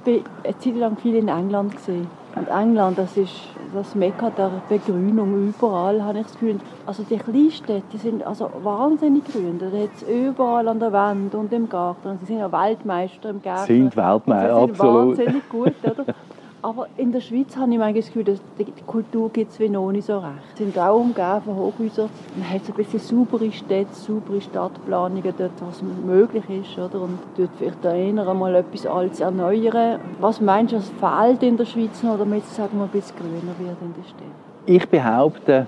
Ich 0.04 0.16
war 0.16 0.22
eine 0.44 0.58
Zeit 0.58 0.76
lang 0.76 0.98
viel 0.98 1.14
in 1.14 1.28
England. 1.28 1.72
Gewesen. 1.72 2.19
Und 2.36 2.48
England, 2.48 2.96
das 2.96 3.16
ist 3.16 3.32
das 3.74 3.94
Mekka 3.94 4.30
der 4.30 4.50
Begrünung 4.68 5.48
überall, 5.48 6.02
habe 6.02 6.18
ich 6.18 6.24
das 6.24 6.32
Gefühl. 6.34 6.60
Also 6.86 7.02
die 7.02 7.18
Kleinstädte 7.18 7.98
sind 7.98 8.24
also 8.24 8.50
wahnsinnig 8.62 9.24
grün. 9.24 9.58
Da 9.58 9.66
hat 9.66 9.90
es 9.96 10.02
überall 10.02 10.68
an 10.68 10.78
der 10.78 10.92
Wand 10.92 11.34
und 11.34 11.52
im 11.52 11.68
Garten. 11.68 12.18
Sie 12.20 12.26
sind 12.26 12.38
ja 12.38 12.50
Weltmeister 12.50 13.30
im 13.30 13.42
Garten. 13.42 13.66
Sind 13.66 13.96
Weltmeister, 13.96 14.56
absolut. 14.56 15.18
wahnsinnig 15.18 15.48
gut, 15.48 15.74
oder? 15.82 16.14
Aber 16.62 16.88
in 16.98 17.10
der 17.10 17.20
Schweiz 17.20 17.56
habe 17.56 17.72
ich 17.72 17.78
manchmal 17.78 17.94
das 17.94 18.06
Gefühl, 18.06 18.24
dass 18.24 18.40
die 18.58 18.66
Kultur 18.86 19.30
gibt 19.30 19.52
es 19.52 19.58
wie 19.58 19.70
noch 19.70 19.90
nicht 19.92 20.06
so 20.06 20.18
recht. 20.18 20.58
Wir 20.58 20.66
sind 20.66 20.78
auch 20.78 21.00
umgeben 21.00 21.40
von 21.42 21.56
Hochhäusern. 21.56 22.10
Man 22.36 22.50
hat 22.50 22.66
so 22.66 22.72
ein 22.72 22.76
bisschen 22.76 23.00
saubere 23.00 23.50
Städte, 23.50 23.94
saubere 23.94 24.42
Stadtplanungen 24.42 25.32
dort, 25.38 25.52
was 25.60 25.82
möglich 26.04 26.44
ist. 26.50 26.78
Oder? 26.78 27.00
Und 27.00 27.18
dort 27.38 27.48
vielleicht 27.56 27.82
erinnern, 27.82 28.38
mal 28.38 28.54
etwas 28.54 28.86
Altes 28.86 29.20
erneuern. 29.20 30.00
Was 30.20 30.42
meinst 30.42 30.74
du, 30.74 30.76
was 30.76 30.90
fehlt 31.00 31.42
in 31.42 31.56
der 31.56 31.64
Schweiz 31.64 32.02
noch, 32.02 32.18
damit 32.18 32.42
es 32.42 32.54
sagen 32.54 32.76
wir, 32.76 32.84
ein 32.84 32.90
bisschen 32.90 33.16
grüner 33.16 33.54
wird 33.58 33.78
in 33.80 33.94
der 33.94 34.08
Stadt? 34.08 34.66
Ich 34.66 34.86
behaupte, 34.86 35.66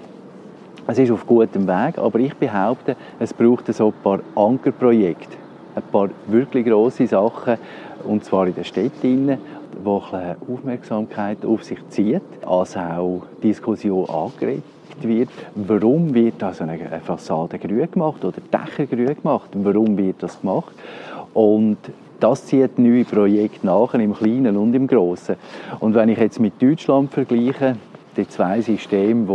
es 0.87 0.99
ist 0.99 1.11
auf 1.11 1.27
gutem 1.27 1.67
Weg, 1.67 1.97
aber 1.97 2.19
ich 2.19 2.35
behaupte, 2.35 2.97
es 3.19 3.33
braucht 3.33 3.73
so 3.73 3.87
ein 3.87 3.95
paar 4.03 4.21
Ankerprojekte. 4.35 5.39
Ein 5.75 5.83
paar 5.91 6.11
wirklich 6.27 6.67
grosse 6.67 7.07
Sachen, 7.07 7.57
und 8.05 8.25
zwar 8.27 8.47
in 8.47 8.55
den 8.55 8.65
Städten 8.65 9.39
wo 9.85 10.03
Aufmerksamkeit 10.51 11.45
auf 11.45 11.65
sich 11.65 11.79
zieht, 11.89 12.23
als 12.45 12.77
auch 12.77 13.23
Diskussion 13.43 14.09
angeregt 14.09 14.63
wird. 15.01 15.29
Warum 15.55 16.15
wird 16.15 16.43
also 16.43 16.65
eine 16.65 17.01
Fassade 17.05 17.59
grün 17.59 17.91
gemacht 17.91 18.25
oder 18.25 18.39
Dächer 18.53 18.87
grün 18.87 19.17
gemacht? 19.17 19.51
Warum 19.55 19.97
wird 19.97 20.23
das 20.23 20.41
gemacht? 20.41 20.75
Und 21.35 21.79
das 22.21 22.47
zieht 22.47 22.79
neue 22.79 23.05
Projekte 23.05 23.67
nach, 23.67 23.95
im 23.95 24.15
Kleinen 24.15 24.57
und 24.57 24.75
im 24.75 24.87
Großen. 24.87 25.37
Und 25.81 25.95
wenn 25.95 26.09
ich 26.09 26.19
jetzt 26.19 26.39
mit 26.39 26.61
Deutschland 26.63 27.13
vergleiche, 27.13 27.77
die 28.17 28.29
zwei 28.29 28.61
Systeme, 28.61 29.27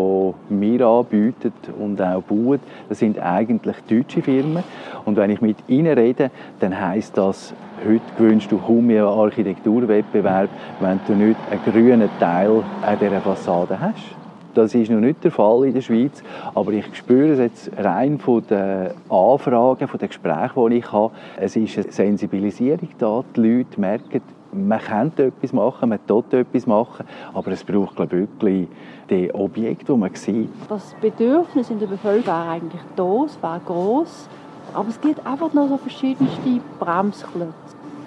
die 0.49 0.61
wir 0.61 0.87
anbieten 0.87 1.53
und 1.79 2.01
auch 2.01 2.21
bauen, 2.21 2.59
das 2.89 2.99
sind 2.99 3.19
eigentlich 3.19 3.77
deutsche 3.89 4.21
Firmen. 4.21 4.63
Und 5.05 5.17
wenn 5.17 5.29
ich 5.29 5.41
mit 5.41 5.57
ihnen 5.67 5.97
rede, 5.97 6.31
dann 6.59 6.79
heißt 6.79 7.17
das, 7.17 7.53
heute 7.85 8.01
gewünscht 8.17 8.51
du 8.51 8.57
kaum 8.57 8.89
einen 8.89 9.01
Architekturwettbewerb, 9.01 10.49
wenn 10.79 10.99
du 11.07 11.13
nicht 11.13 11.39
einen 11.51 11.61
grünen 11.63 12.09
Teil 12.19 12.63
an 12.85 12.97
dieser 12.99 13.21
Fassade 13.21 13.79
hast. 13.79 14.15
Das 14.53 14.73
ist 14.73 14.89
noch 14.89 14.99
nicht 14.99 15.23
der 15.23 15.29
Fall 15.29 15.65
in 15.65 15.75
der 15.75 15.81
Schweiz, 15.81 16.23
aber 16.55 16.71
ich 16.71 16.85
spüre 16.95 17.33
es 17.33 17.37
jetzt 17.37 17.71
rein 17.77 18.17
von 18.17 18.43
den 18.49 18.87
Anfragen, 19.07 19.87
von 19.87 19.99
den 19.99 20.07
Gesprächen, 20.07 20.69
die 20.71 20.77
ich 20.77 20.91
habe. 20.91 21.13
Es 21.39 21.55
ist 21.55 21.77
eine 21.77 21.91
Sensibilisierung 21.91 22.89
da. 22.97 23.23
Die 23.35 23.39
Leute 23.39 23.79
merken, 23.79 24.21
man 24.57 24.79
kann 24.79 25.11
etwas 25.17 25.53
machen, 25.53 25.89
man 25.89 25.99
tut 26.07 26.33
etwas 26.33 26.65
machen, 26.65 27.05
aber 27.33 27.51
es 27.51 27.63
braucht 27.63 27.95
glaube 27.95 28.15
ich, 28.15 28.21
wirklich 28.21 28.67
die 29.09 29.33
Objekte, 29.33 29.93
die 29.93 29.97
man 29.99 30.13
sieht. 30.13 30.49
Das 30.69 30.95
Bedürfnis 31.01 31.69
in 31.69 31.79
der 31.79 31.87
Bevölkerung 31.87 32.49
eigentlich 32.49 32.81
da, 32.95 33.25
es 33.25 33.41
wäre 33.41 33.61
gross, 33.65 34.27
aber 34.73 34.89
es 34.89 34.99
gibt 34.99 35.25
einfach 35.25 35.53
noch 35.53 35.67
so 35.67 35.77
verschiedenste 35.77 36.59
Bremsklötze. 36.79 37.53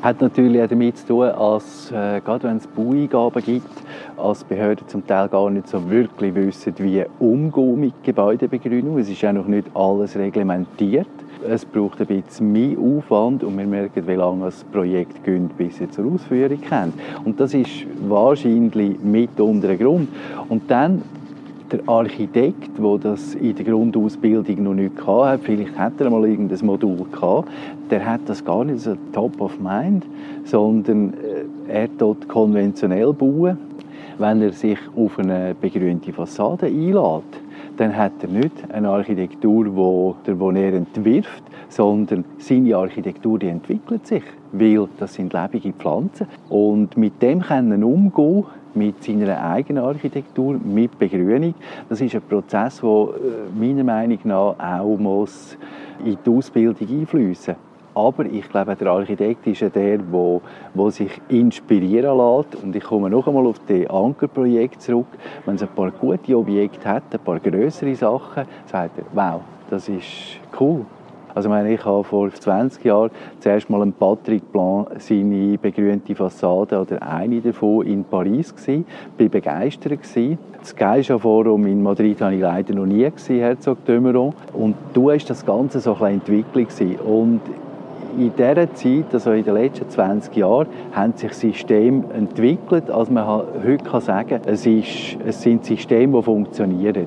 Hat 0.03 0.21
natürlich 0.23 0.63
auch 0.63 0.69
damit 0.69 0.97
zu 0.97 1.07
tun, 1.09 1.29
dass, 1.29 1.91
äh, 1.91 2.23
gerade 2.25 2.45
wenn 2.45 2.57
es 2.57 2.67
Baueingaben 2.67 3.43
gibt, 3.43 3.83
als 4.17 4.45
Behörden 4.45 4.89
zum 4.89 5.07
Teil 5.07 5.29
gar 5.29 5.51
nicht 5.51 5.69
so 5.69 5.91
wirklich 5.91 6.35
wissen, 6.35 6.75
wie 6.79 7.05
umgehen 7.19 7.81
mit 7.81 8.03
Gebäudebegrünung. 8.03 8.99
Es 8.99 9.11
ist 9.11 9.21
ja 9.21 9.31
noch 9.31 9.47
nicht 9.47 9.69
alles 9.75 10.17
reglementiert. 10.17 11.07
Es 11.49 11.65
braucht 11.65 12.01
ein 12.01 12.07
bisschen 12.07 12.53
mehr 12.53 12.77
Aufwand 12.79 13.43
und 13.43 13.57
wir 13.57 13.67
merken, 13.67 14.07
wie 14.07 14.15
lange 14.15 14.45
das 14.45 14.63
Projekt 14.65 15.25
geht, 15.25 15.57
bis 15.57 15.81
es 15.81 15.91
zur 15.93 16.13
Ausführung 16.13 16.59
kommt. 16.69 16.95
Und 17.25 17.41
das 17.41 17.55
ist 17.55 17.87
wahrscheinlich 18.09 18.99
mit 19.03 19.41
unter 19.41 19.71
ein 19.71 19.79
Grund. 19.79 20.09
Und 20.49 20.71
dann 20.71 21.03
der 21.73 21.81
Architekt, 21.87 22.79
der 22.79 22.99
das 22.99 23.35
in 23.35 23.55
der 23.55 23.65
Grundausbildung 23.65 24.63
noch 24.65 24.75
nicht 24.75 25.07
hatte, 25.07 25.43
vielleicht 25.43 25.79
hat 25.79 26.01
er 26.01 26.11
mal 26.11 26.29
irgendein 26.29 26.67
Modul 26.67 27.07
gehabt, 27.11 27.49
der 27.91 28.05
hat 28.05 28.21
das 28.27 28.45
gar 28.45 28.65
nicht 28.65 28.81
so 28.81 28.97
top 29.13 29.41
of 29.41 29.59
mind, 29.61 30.05
sondern 30.45 31.15
äh, 31.69 31.73
er 31.73 31.89
dort 31.97 32.29
konventionell 32.29 33.13
bauen. 33.13 33.57
Wenn 34.19 34.43
er 34.43 34.53
sich 34.53 34.79
auf 34.97 35.19
eine 35.19 35.55
begrünte 35.59 36.13
Fassade 36.13 36.67
einlädt, 36.67 37.41
dann 37.81 37.97
hat 37.97 38.13
er 38.23 38.29
nicht 38.29 38.71
eine 38.71 38.91
Architektur, 38.91 39.75
wo 39.75 40.15
er 40.27 40.75
entwirft, 40.75 41.43
sondern 41.71 42.27
seine 42.37 42.77
Architektur 42.77 43.39
die 43.39 43.49
entwickelt 43.49 44.07
sich, 44.07 44.23
weil 44.53 44.87
das 44.99 45.15
sind 45.15 45.33
lebende 45.33 45.73
Pflanzen 45.73 46.27
und 46.51 46.99
mit 46.99 47.23
dem 47.23 47.41
können 47.41 47.83
umgehen 47.83 48.45
mit 48.75 49.03
seiner 49.03 49.43
eigenen 49.43 49.83
Architektur, 49.83 50.61
mit 50.63 50.99
Begrünung. 50.99 51.55
Das 51.89 52.03
ist 52.03 52.15
ein 52.15 52.21
Prozess, 52.21 52.83
der 52.83 52.91
äh, 52.91 53.59
meiner 53.59 53.83
Meinung 53.83 54.19
nach 54.25 54.57
auch 54.59 54.99
muss 54.99 55.57
in 56.05 56.19
die 56.25 56.31
Ausbildung 56.31 56.87
einfließen 56.87 57.55
muss. 57.55 57.70
Aber 57.95 58.25
ich 58.27 58.49
glaube, 58.49 58.77
der 58.77 58.89
Architekt 58.89 59.47
ist 59.47 59.61
der, 59.63 59.71
der, 59.71 59.99
der 60.75 60.91
sich 60.91 61.21
inspirieren 61.29 62.17
lässt. 62.17 62.63
Und 62.63 62.75
ich 62.77 62.85
komme 62.85 63.11
noch 63.11 63.27
einmal 63.27 63.47
auf 63.47 63.61
das 63.67 63.89
Ankerprojekt 63.91 64.83
zurück. 64.83 65.07
Wenn 65.45 65.57
es 65.57 65.63
ein 65.63 65.69
paar 65.69 65.91
gute 65.91 66.37
Objekte 66.37 66.89
hat, 66.89 67.03
ein 67.13 67.21
paar 67.21 67.41
größere 67.41 67.95
Sachen, 67.95 68.45
sagt 68.67 68.99
er, 68.99 69.05
wow, 69.13 69.41
das 69.69 69.89
ist 69.89 70.39
cool. 70.61 70.85
Also 71.35 71.49
ich, 71.49 71.51
meine, 71.51 71.73
ich 71.73 71.85
habe 71.85 72.03
vor 72.03 72.31
20 72.31 72.85
Jahren 72.85 73.11
zuerst 73.39 73.71
mal 73.71 73.83
einen 73.83 73.93
Patrick 73.93 74.51
Blanc 74.53 74.89
seine 74.99 75.57
begrünte 75.59 76.15
Fassade 76.15 76.81
oder 76.81 77.03
eine 77.03 77.41
davon 77.41 77.87
in 77.87 78.05
Paris 78.05 78.55
gesehen, 78.55 78.85
bin 79.17 79.31
begeistert 79.31 80.03
gewesen. 80.03 80.39
Das 80.59 80.75
Geisha 80.75 81.19
Forum 81.19 81.67
in 81.67 81.83
Madrid 81.83 82.21
habe 82.21 82.35
ich 82.35 82.41
leider 82.41 82.75
noch 82.75 82.87
nie 82.87 83.09
gesehen, 83.09 83.41
Herzog 83.41 83.85
Dömeron. 83.85 84.35
Und 84.53 84.75
du 84.93 85.11
hast 85.11 85.31
das 85.31 85.47
Ganze 85.47 85.81
so 85.81 85.95
ein 86.01 86.15
entwickelt 86.15 86.69
gewesen. 86.69 86.97
Und 86.97 87.41
in 88.21 88.33
dieser 88.37 88.73
Zeit, 88.75 89.13
also 89.13 89.33
in 89.33 89.45
den 89.45 89.55
letzten 89.55 89.89
20 89.89 90.37
Jahren, 90.37 90.69
haben 90.93 91.15
sich 91.17 91.33
Systeme 91.33 92.05
entwickelt, 92.15 92.91
als 92.91 93.11
man 93.11 93.27
heute 93.27 93.85
kann 93.85 94.01
sagen 94.01 94.41
es, 94.47 94.67
ist, 94.67 95.17
es 95.27 95.41
sind 95.43 95.65
Systeme, 95.65 96.19
die 96.19 96.23
funktionieren. 96.23 97.07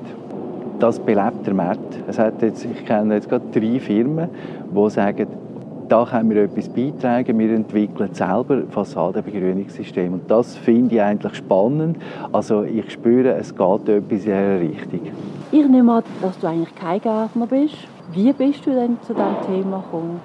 Das 0.80 0.98
belebt 0.98 1.46
der 1.46 1.54
Markt. 1.54 2.00
Es 2.08 2.18
hat 2.18 2.42
jetzt, 2.42 2.64
ich 2.64 2.84
kenne 2.84 3.14
jetzt 3.14 3.28
gerade 3.28 3.44
drei 3.52 3.78
Firmen, 3.78 4.28
die 4.74 4.90
sagen, 4.90 5.26
da 5.88 6.04
können 6.04 6.30
wir 6.30 6.44
etwas 6.44 6.68
beitragen. 6.68 7.38
Wir 7.38 7.54
entwickeln 7.54 8.12
selber 8.12 8.62
Fassadenbegrünungssysteme. 8.70 10.14
Und 10.14 10.30
das 10.30 10.56
finde 10.56 10.96
ich 10.96 11.02
eigentlich 11.02 11.34
spannend. 11.34 11.98
Also 12.32 12.62
ich 12.62 12.90
spüre, 12.90 13.34
es 13.34 13.54
geht 13.54 13.88
etwas 13.88 13.92
in 13.92 14.00
dieser 14.08 14.60
Richtung. 14.60 15.00
Ich 15.52 15.68
nehme 15.68 15.92
an, 15.92 16.02
dass 16.20 16.38
du 16.38 16.48
eigentlich 16.48 16.74
kein 16.74 17.00
Gärtner 17.00 17.46
bist. 17.46 17.76
Wie 18.12 18.32
bist 18.32 18.66
du 18.66 18.70
denn 18.70 18.96
zu 19.02 19.14
diesem 19.14 19.36
Thema 19.46 19.78
gekommen? 19.78 20.20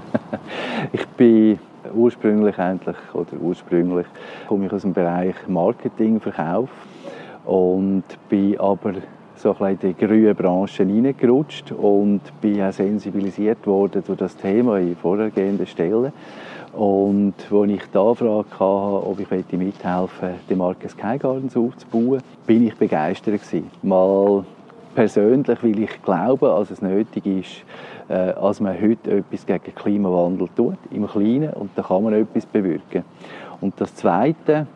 ich 0.92 1.06
bin 1.08 1.58
ursprünglich 1.94 2.58
eigentlich, 2.58 2.96
oder 3.12 3.36
ursprünglich 3.40 4.06
komme 4.48 4.66
ich 4.66 4.72
aus 4.72 4.82
dem 4.82 4.92
Bereich 4.92 5.34
Marketing, 5.48 6.20
Verkauf 6.20 6.70
und 7.44 8.04
bin 8.28 8.58
aber 8.58 8.94
so 9.34 9.56
ein 9.58 9.72
in 9.72 9.78
die 9.78 9.94
grüne 9.94 10.34
Branche 10.34 10.84
hineingerutscht 10.84 11.72
und 11.72 12.20
bin 12.40 12.62
auch 12.62 12.72
sensibilisiert 12.72 13.66
worden 13.66 14.02
durch 14.06 14.18
das 14.18 14.36
Thema 14.36 14.78
in 14.78 14.94
vorhergehenden 14.94 15.66
Stellen. 15.66 16.12
Und 16.72 17.34
als 17.50 17.70
ich 17.70 17.82
die 17.92 17.98
Anfrage 17.98 18.50
hatte, 18.50 18.64
ob 18.64 19.18
ich 19.18 19.30
mithelfen 19.30 19.58
möchte, 19.58 20.34
die 20.48 20.54
Marke 20.54 20.88
Sky 20.88 21.18
Gardens 21.18 21.56
aufzubauen, 21.56 22.22
bin 22.46 22.66
ich 22.66 22.76
begeistert 22.76 23.42
gewesen. 23.42 23.70
Mal 23.82 24.44
persönlich, 24.94 25.62
weil 25.62 25.78
ich 25.78 26.02
glaube, 26.02 26.48
dass 26.48 26.70
es 26.70 26.82
nötig 26.82 27.26
ist, 27.26 27.64
äh, 28.08 28.32
als 28.32 28.60
man 28.60 28.80
heute 28.80 29.18
etwas 29.18 29.46
gegen 29.46 29.64
den 29.64 29.74
Klimawandel 29.74 30.48
tut, 30.56 30.76
im 30.90 31.06
Kleinen, 31.06 31.52
und 31.54 31.70
da 31.76 31.82
kann 31.82 32.04
man 32.04 32.12
etwas 32.14 32.46
bewirken. 32.46 33.04
Und 33.60 33.80
das 33.80 33.94
Zweite, 33.94 34.66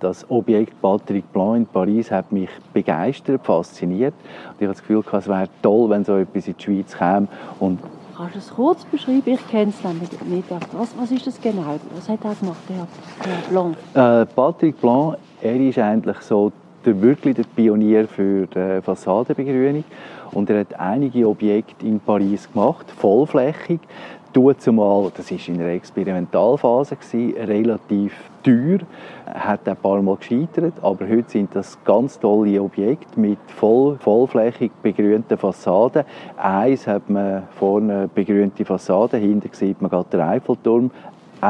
das 0.00 0.28
Objekt 0.30 0.80
Patrick 0.82 1.32
Blanc 1.32 1.56
in 1.56 1.66
Paris 1.66 2.10
hat 2.10 2.30
mich 2.32 2.50
begeistert, 2.72 3.44
fasziniert. 3.44 4.14
Und 4.48 4.54
ich 4.60 4.66
habe 4.66 4.74
das 4.74 4.80
Gefühl, 4.80 5.04
es 5.12 5.28
wäre 5.28 5.48
toll, 5.62 5.90
wenn 5.90 6.04
so 6.04 6.16
etwas 6.16 6.46
in 6.48 6.54
die 6.56 6.62
Schweiz 6.62 6.96
käme. 6.96 7.28
Und 7.60 7.80
Kannst 8.16 8.34
du 8.34 8.38
es 8.38 8.54
kurz 8.54 8.84
beschreiben? 8.86 9.22
Ich 9.26 9.48
kenne 9.48 9.70
es 9.70 9.84
nämlich 9.84 10.10
nicht. 10.22 10.50
Was, 10.72 10.94
was 10.98 11.10
ist 11.10 11.26
das 11.26 11.38
genau? 11.40 11.78
Was 11.94 12.08
hat 12.08 12.24
er 12.24 12.34
gemacht, 12.34 12.62
der, 12.68 12.86
der 13.24 13.48
Blanc? 13.50 13.76
Äh, 13.94 14.26
Patrick 14.34 14.80
Blanc, 14.80 15.18
er 15.42 15.56
ist 15.56 15.78
eigentlich 15.78 16.16
so 16.20 16.50
der, 16.86 17.02
wirklich 17.02 17.34
der 17.34 17.44
Pionier 17.54 18.08
für 18.08 18.46
die 18.46 18.80
Fassadenbegrünung. 18.82 19.84
Und 20.32 20.50
er 20.50 20.60
hat 20.60 20.78
einige 20.78 21.28
Objekte 21.28 21.86
in 21.86 22.00
Paris 22.00 22.50
gemacht, 22.52 22.90
vollflächig. 22.90 23.80
Zumal, 24.58 25.10
das 25.16 25.30
war 25.30 25.48
in 25.48 25.60
einer 25.62 25.70
Experimentalphase, 25.70 26.96
gewesen, 26.96 27.34
relativ 27.42 28.12
teuer, 28.42 28.80
hat 29.24 29.66
ein 29.66 29.76
paar 29.76 30.02
Mal 30.02 30.16
gescheitert, 30.16 30.74
aber 30.82 31.08
heute 31.08 31.30
sind 31.30 31.56
das 31.56 31.82
ganz 31.84 32.20
tolle 32.20 32.60
Objekte 32.60 33.18
mit 33.18 33.38
voll, 33.46 33.96
vollflächig 33.96 34.72
begrünten 34.82 35.38
Fassaden. 35.38 36.04
Eins 36.36 36.86
hat 36.86 37.08
man 37.08 37.44
vorne 37.58 38.10
begrünte 38.14 38.66
Fassade, 38.66 39.16
hinten 39.16 39.48
sieht 39.52 39.80
man 39.80 39.90
gerade 39.90 40.10
den 40.10 40.20
Eiffelturm, 40.20 40.90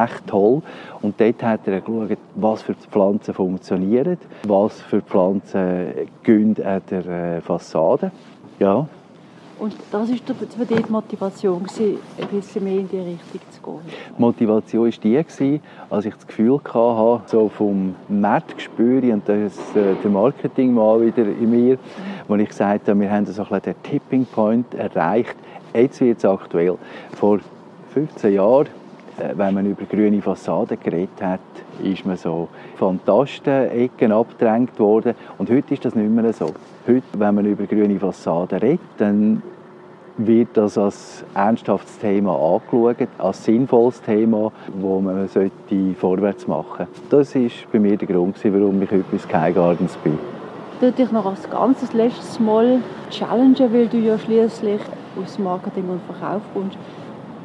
echt 0.05 0.27
toll. 0.27 0.63
Und 1.03 1.21
dort 1.21 1.43
hat 1.43 1.67
er 1.67 1.81
geschaut, 1.81 2.19
was 2.35 2.63
für 2.63 2.75
Pflanzen 2.75 3.35
funktionieren, 3.35 4.19
was 4.47 4.81
für 4.83 5.01
Pflanzen 5.01 6.09
gehen 6.23 6.57
an 6.65 6.83
der 6.91 7.07
äh, 7.07 7.41
Fassade. 7.41 8.11
Ja. 8.59 8.87
Und 9.59 9.75
das 9.91 10.11
war 10.11 10.17
für 10.37 10.67
dich 10.67 10.85
die 10.85 10.93
Motivation, 10.93 11.63
ein 11.63 12.29
bisschen 12.29 12.65
mehr 12.65 12.79
in 12.79 12.89
die 12.89 12.99
Richtung 12.99 13.41
zu 13.51 13.63
gehen? 13.63 13.81
Die 14.17 14.21
Motivation 14.21 14.85
war 14.85 14.91
die, 15.03 15.61
als 15.89 16.05
ich 16.05 16.15
das 16.15 16.27
Gefühl 16.27 16.61
hatte, 16.63 17.23
so 17.25 17.49
vom 17.49 17.95
Marktgespür, 18.09 19.03
und 19.15 19.27
das 19.27 19.57
ist 19.57 19.77
äh, 19.77 19.95
der 20.03 20.11
Marketingmann 20.11 21.07
wieder 21.07 21.23
in 21.23 21.51
mir, 21.51 21.79
wo 22.29 22.35
ich 22.37 22.49
gesagt 22.51 22.89
habe, 22.89 23.01
wir 23.01 23.11
haben 23.11 23.25
so 23.25 23.47
ein 23.49 23.63
den 23.63 23.75
Tipping 23.83 24.27
Point 24.27 24.75
erreicht. 24.75 25.37
Jetzt 25.73 26.03
wird 26.03 26.19
es 26.19 26.25
aktuell. 26.27 26.77
Vor 27.15 27.39
15 27.95 28.35
Jahren 28.35 28.69
wenn 29.35 29.55
man 29.55 29.67
über 29.67 29.85
grüne 29.85 30.21
Fassaden 30.21 30.79
geredet 30.83 31.23
hat, 31.23 31.41
ist 31.83 32.05
man 32.05 32.17
so 32.17 32.49
Fantasten-Ecken 32.77 34.13
abgedrängt 34.13 34.79
worden. 34.79 35.15
Und 35.39 35.51
heute 35.51 35.75
ist 35.75 35.85
das 35.85 35.95
nicht 35.95 36.11
mehr 36.11 36.33
so. 36.33 36.53
Heute, 36.87 37.03
wenn 37.17 37.35
man 37.35 37.47
über 37.47 37.65
grüne 37.65 37.99
Fassaden 37.99 38.59
redet, 38.59 38.81
dann 38.99 39.43
wird 40.19 40.49
das 40.55 40.79
als 40.79 41.25
ernsthaftes 41.35 41.99
Thema 41.99 42.35
angeschaut, 42.35 43.09
als 43.19 43.45
sinnvolles 43.45 44.01
Thema, 44.01 44.51
wo 44.79 45.01
man 45.01 45.29
sollte 45.29 45.95
vorwärts 45.99 46.47
machen 46.47 46.87
sollte. 47.11 47.17
Das 47.33 47.35
war 47.35 47.71
bei 47.73 47.79
mir 47.79 47.97
der 47.97 48.09
Grund, 48.09 48.37
warum 48.45 48.81
ich 48.83 48.91
heute 48.91 49.05
bei 49.11 49.19
Sky 49.19 49.53
Gardens 49.53 49.97
bin. 49.97 50.19
Du 50.81 50.93
dich 50.93 51.11
noch 51.11 51.27
als 51.27 51.49
ganzes 51.49 51.93
letztes 51.93 52.39
Mal 52.39 52.81
challengen, 53.11 53.73
weil 53.73 53.89
du 53.89 53.99
ja 53.99 54.19
schließlich 54.19 54.81
aus 55.23 55.39
Marketing 55.39 55.89
und 55.89 56.01
Verkauf 56.03 56.43
kommst. 56.53 56.77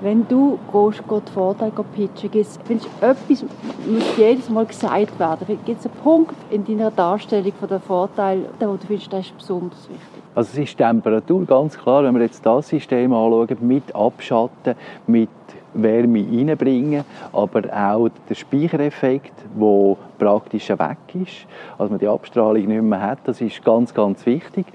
Wenn 0.02 0.28
du 0.28 0.58
gehst, 0.74 1.08
gehst 1.08 1.30
Vorteile 1.30 1.72
pitchen 1.95 2.32
gehst, 2.32 2.60
du, 2.68 2.74
etwas 3.06 3.45
muss 3.86 4.18
jedes 4.18 4.49
Mal 4.49 4.66
gesagt 4.66 5.20
werden. 5.20 5.60
Gibt 5.64 5.80
es 5.80 5.86
einen 5.86 5.95
Punkt 6.02 6.36
in 6.49 6.66
deiner 6.66 6.89
Darstellung 6.89 7.54
von 7.60 7.70
der 7.70 7.80
Vorteile, 7.80 8.45
wo 8.60 8.74
du 8.74 8.88
findest, 8.88 9.14
das 9.14 9.28
ist 9.28 9.38
besonders 9.38 9.88
wichtig? 9.88 10.24
Also 10.34 10.49
es 10.54 10.70
ist 10.70 10.78
Temperatur, 10.78 11.45
ganz 11.45 11.78
klar, 11.78 12.04
wenn 12.04 12.16
wir 12.16 12.24
jetzt 12.24 12.43
das 12.43 12.70
System 12.70 13.14
anschauen, 13.14 13.58
mit 13.62 13.93
Abschatten, 13.93 14.74
mit 15.06 15.30
Wärme 15.76 16.26
reinbringen, 16.26 17.04
aber 17.32 17.62
auch 17.72 18.10
der 18.28 18.36
Speichereffekt, 18.36 19.34
der 19.56 19.97
praktisch 20.18 20.70
weg 20.70 20.97
ist, 21.14 21.45
also 21.78 21.91
man 21.91 21.99
die 21.99 22.08
Abstrahlung 22.08 22.66
nicht 22.66 22.82
mehr 22.82 23.02
hat, 23.02 23.20
das 23.26 23.39
ist 23.39 23.64
ganz, 23.64 23.93
ganz 23.93 24.26
wichtig. 24.26 24.66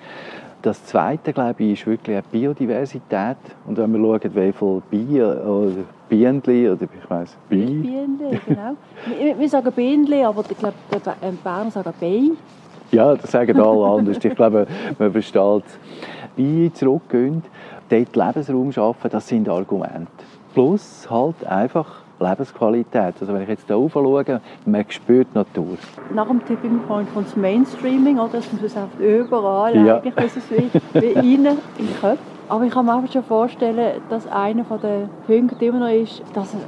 Das 0.67 0.85
Zweite, 0.85 1.33
glaube 1.33 1.63
ich, 1.63 1.75
ist 1.75 1.87
wirklich 1.87 2.19
die 2.33 2.39
Biodiversität. 2.39 3.37
Und 3.69 3.79
wenn 3.79 3.93
wir 3.93 4.01
schauen, 4.01 4.35
wie 4.35 4.53
viele 4.53 4.83
Bienen 4.91 5.39
oder 5.43 5.73
Bienen 6.09 6.41
oder 6.41 6.83
ich 6.83 7.09
weiss, 7.09 7.37
Bienen. 7.49 7.83
Bienen, 7.83 8.41
genau. 8.45 8.77
wir, 9.17 9.39
wir 9.39 9.49
sagen 9.49 9.71
Bienen, 9.71 10.25
aber 10.25 10.43
ich 10.51 10.59
glaube, 10.59 10.75
die 10.93 11.37
Berner 11.45 11.71
sagen 11.71 11.95
Bei. 12.01 12.31
Ja, 12.91 13.15
das 13.15 13.31
sagen 13.31 13.61
alle 13.61 13.87
anders. 13.87 14.17
Ich 14.21 14.35
glaube, 14.35 14.67
man 14.99 15.13
versteht 15.13 15.63
es. 15.67 15.79
Bienen 16.35 16.75
zurückgehen, 16.75 17.45
dort 17.89 18.17
Lebensraum 18.17 18.73
schaffen, 18.73 19.09
das 19.09 19.29
sind 19.29 19.49
Argumente. 19.49 20.09
Plus 20.53 21.07
halt 21.09 21.47
einfach 21.47 22.03
Lebensqualität. 22.21 23.15
Also 23.21 23.33
wenn 23.33 23.43
ich 23.43 23.49
jetzt 23.49 23.67
hier 23.67 23.91
schaue, 23.93 24.41
man 24.65 24.85
spürt 24.89 25.29
die 25.35 25.39
Natur. 25.39 25.77
Nach 26.15 26.27
dem 26.27 26.45
Tipping 26.45 26.81
Point 26.87 27.13
kommt 27.13 27.27
das 27.27 27.37
Mainstreaming, 27.37 28.19
oder? 28.19 28.33
Das 28.33 28.47
ist 28.47 28.77
überall 28.99 29.77
ja. 29.77 29.97
eigentlich, 29.99 30.17
ist 30.17 30.37
es 30.37 30.51
wie, 30.51 30.71
wie 30.95 31.35
innen 31.35 31.59
im 31.79 31.89
Kopf. 32.01 32.19
Aber 32.49 32.65
ich 32.65 32.73
kann 32.73 32.87
mir 32.87 32.95
einfach 32.95 33.13
schon 33.13 33.25
vorstellen, 33.25 34.01
dass 34.09 34.27
einer 34.29 34.63
der 34.81 35.09
Punkte 35.27 35.65
immer 35.65 35.81
noch 35.81 35.89
ist, 35.89 36.23
dass 36.33 36.55
er 36.55 36.61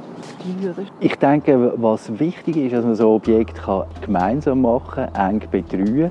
das 0.61 0.85
Ich 0.99 1.15
denke, 1.15 1.73
was 1.77 2.19
wichtig 2.19 2.57
ist, 2.57 2.73
dass 2.73 2.83
man 2.83 2.95
so 2.95 3.11
ein 3.11 3.15
Objekt 3.15 3.61
gemeinsam 4.01 4.61
machen 4.61 5.07
kann, 5.13 5.35
eng 5.35 5.41
betreuen 5.49 6.09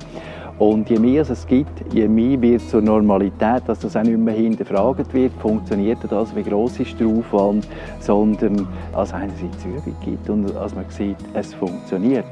und 0.59 0.89
je 0.89 0.99
mehr 0.99 1.21
es 1.21 1.47
gibt, 1.47 1.93
je 1.93 2.07
mehr 2.07 2.39
wird 2.41 2.61
zur 2.61 2.81
Normalität, 2.81 3.63
dass 3.65 3.79
das 3.79 3.95
auch 3.95 4.03
nicht 4.03 4.17
mehr 4.17 4.33
hinterfragt 4.33 5.13
wird, 5.13 5.31
funktioniert 5.41 5.99
das, 6.09 6.35
wie 6.35 6.43
groß 6.43 6.81
ist 6.81 6.99
der 6.99 7.07
Aufwand, 7.07 7.67
sondern 7.99 8.67
als 8.93 9.13
einerseits 9.13 9.63
Übung 9.63 9.95
gibt 10.03 10.29
und 10.29 10.55
als 10.57 10.75
man 10.75 10.85
sieht, 10.89 11.17
es 11.33 11.53
funktioniert. 11.53 12.25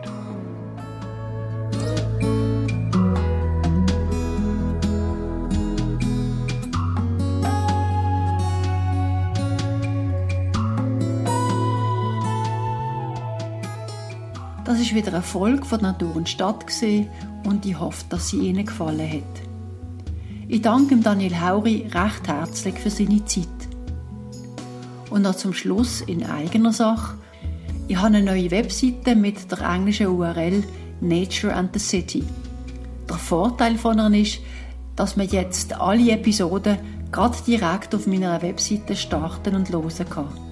Das 14.68 14.82
ist 14.82 14.94
wieder 14.94 15.08
ein 15.08 15.14
Erfolg 15.14 15.66
von 15.66 15.80
Natur 15.80 16.14
und 16.14 16.28
Stadt 16.28 16.66
und 17.46 17.66
ich 17.66 17.80
hoffe, 17.80 18.04
dass 18.10 18.28
sie 18.28 18.50
Ihnen 18.50 18.66
gefallen 18.66 19.10
hat. 19.10 19.42
Ich 20.50 20.62
danke 20.62 20.98
Daniel 20.98 21.40
Hauri 21.40 21.88
recht 21.90 22.28
herzlich 22.28 22.78
für 22.78 22.90
seine 22.90 23.24
Zeit. 23.24 23.48
Und 25.10 25.22
noch 25.22 25.36
zum 25.36 25.54
Schluss 25.54 26.02
in 26.02 26.26
eigener 26.26 26.74
Sache. 26.74 27.16
Ich 27.88 27.96
habe 27.96 28.08
eine 28.08 28.22
neue 28.22 28.52
Webseite 28.52 29.16
mit 29.16 29.50
der 29.50 29.62
englischen 29.62 30.08
URL 30.08 30.62
Nature 31.00 31.54
and 31.54 31.72
the 31.72 31.80
City. 31.80 32.26
Der 33.10 33.16
Vorteil 33.16 33.78
von 33.78 33.98
ihr 34.00 34.22
ist, 34.22 34.40
dass 34.98 35.16
man 35.16 35.30
jetzt 35.30 35.80
alle 35.80 36.12
Episoden 36.12 36.78
gerade 37.10 37.38
direkt 37.48 37.96
auf 37.96 38.06
meiner 38.06 38.42
Webseite 38.42 38.98
starten 38.98 39.56
und 39.56 39.72
hören 39.72 40.10
kann. 40.10 40.47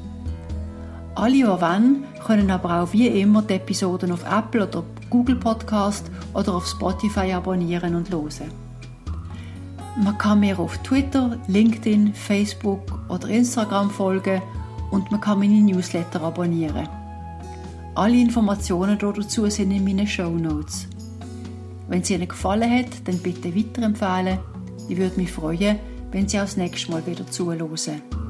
Alle, 1.16 1.32
die 1.32 1.48
wollen, 1.48 2.04
können 2.26 2.52
aber 2.52 2.82
auch 2.82 2.92
wie 2.92 3.08
immer 3.08 3.42
die 3.42 3.54
Episoden 3.54 4.12
auf 4.12 4.26
Apple 4.30 4.68
oder 4.68 4.84
Google 5.10 5.38
Podcast 5.38 6.12
oder 6.34 6.56
auf 6.56 6.68
Spotify 6.68 7.32
abonnieren 7.32 7.96
und 7.96 8.12
hören. 8.12 8.52
Man 9.98 10.18
kann 10.18 10.42
mir 10.42 10.60
auf 10.60 10.78
Twitter, 10.80 11.38
LinkedIn, 11.48 12.14
Facebook 12.14 12.82
oder 13.08 13.30
Instagram 13.30 13.90
folgen 13.90 14.42
und 14.92 15.10
man 15.10 15.22
kann 15.22 15.40
meine 15.40 15.62
Newsletter 15.62 16.22
abonnieren. 16.22 16.90
Alle 17.96 18.20
Informationen 18.20 19.00
dazu 19.00 19.50
sind 19.50 19.72
in 19.72 19.86
meinen 19.86 20.06
Show 20.06 20.32
Notes. 20.32 20.86
Wenn 21.88 22.02
es 22.02 22.10
Ihnen 22.10 22.28
gefallen 22.28 22.70
hat, 22.70 23.08
dann 23.08 23.20
bitte 23.20 23.56
weiterempfehlen. 23.56 24.40
Ich 24.90 24.98
würde 24.98 25.16
mich 25.16 25.32
freuen, 25.32 25.80
wenn 26.12 26.28
Sie 26.28 26.40
auch 26.40 26.44
das 26.44 26.58
nächste 26.58 26.92
Mal 26.92 27.06
wieder 27.08 27.26
zuhören. 27.26 28.25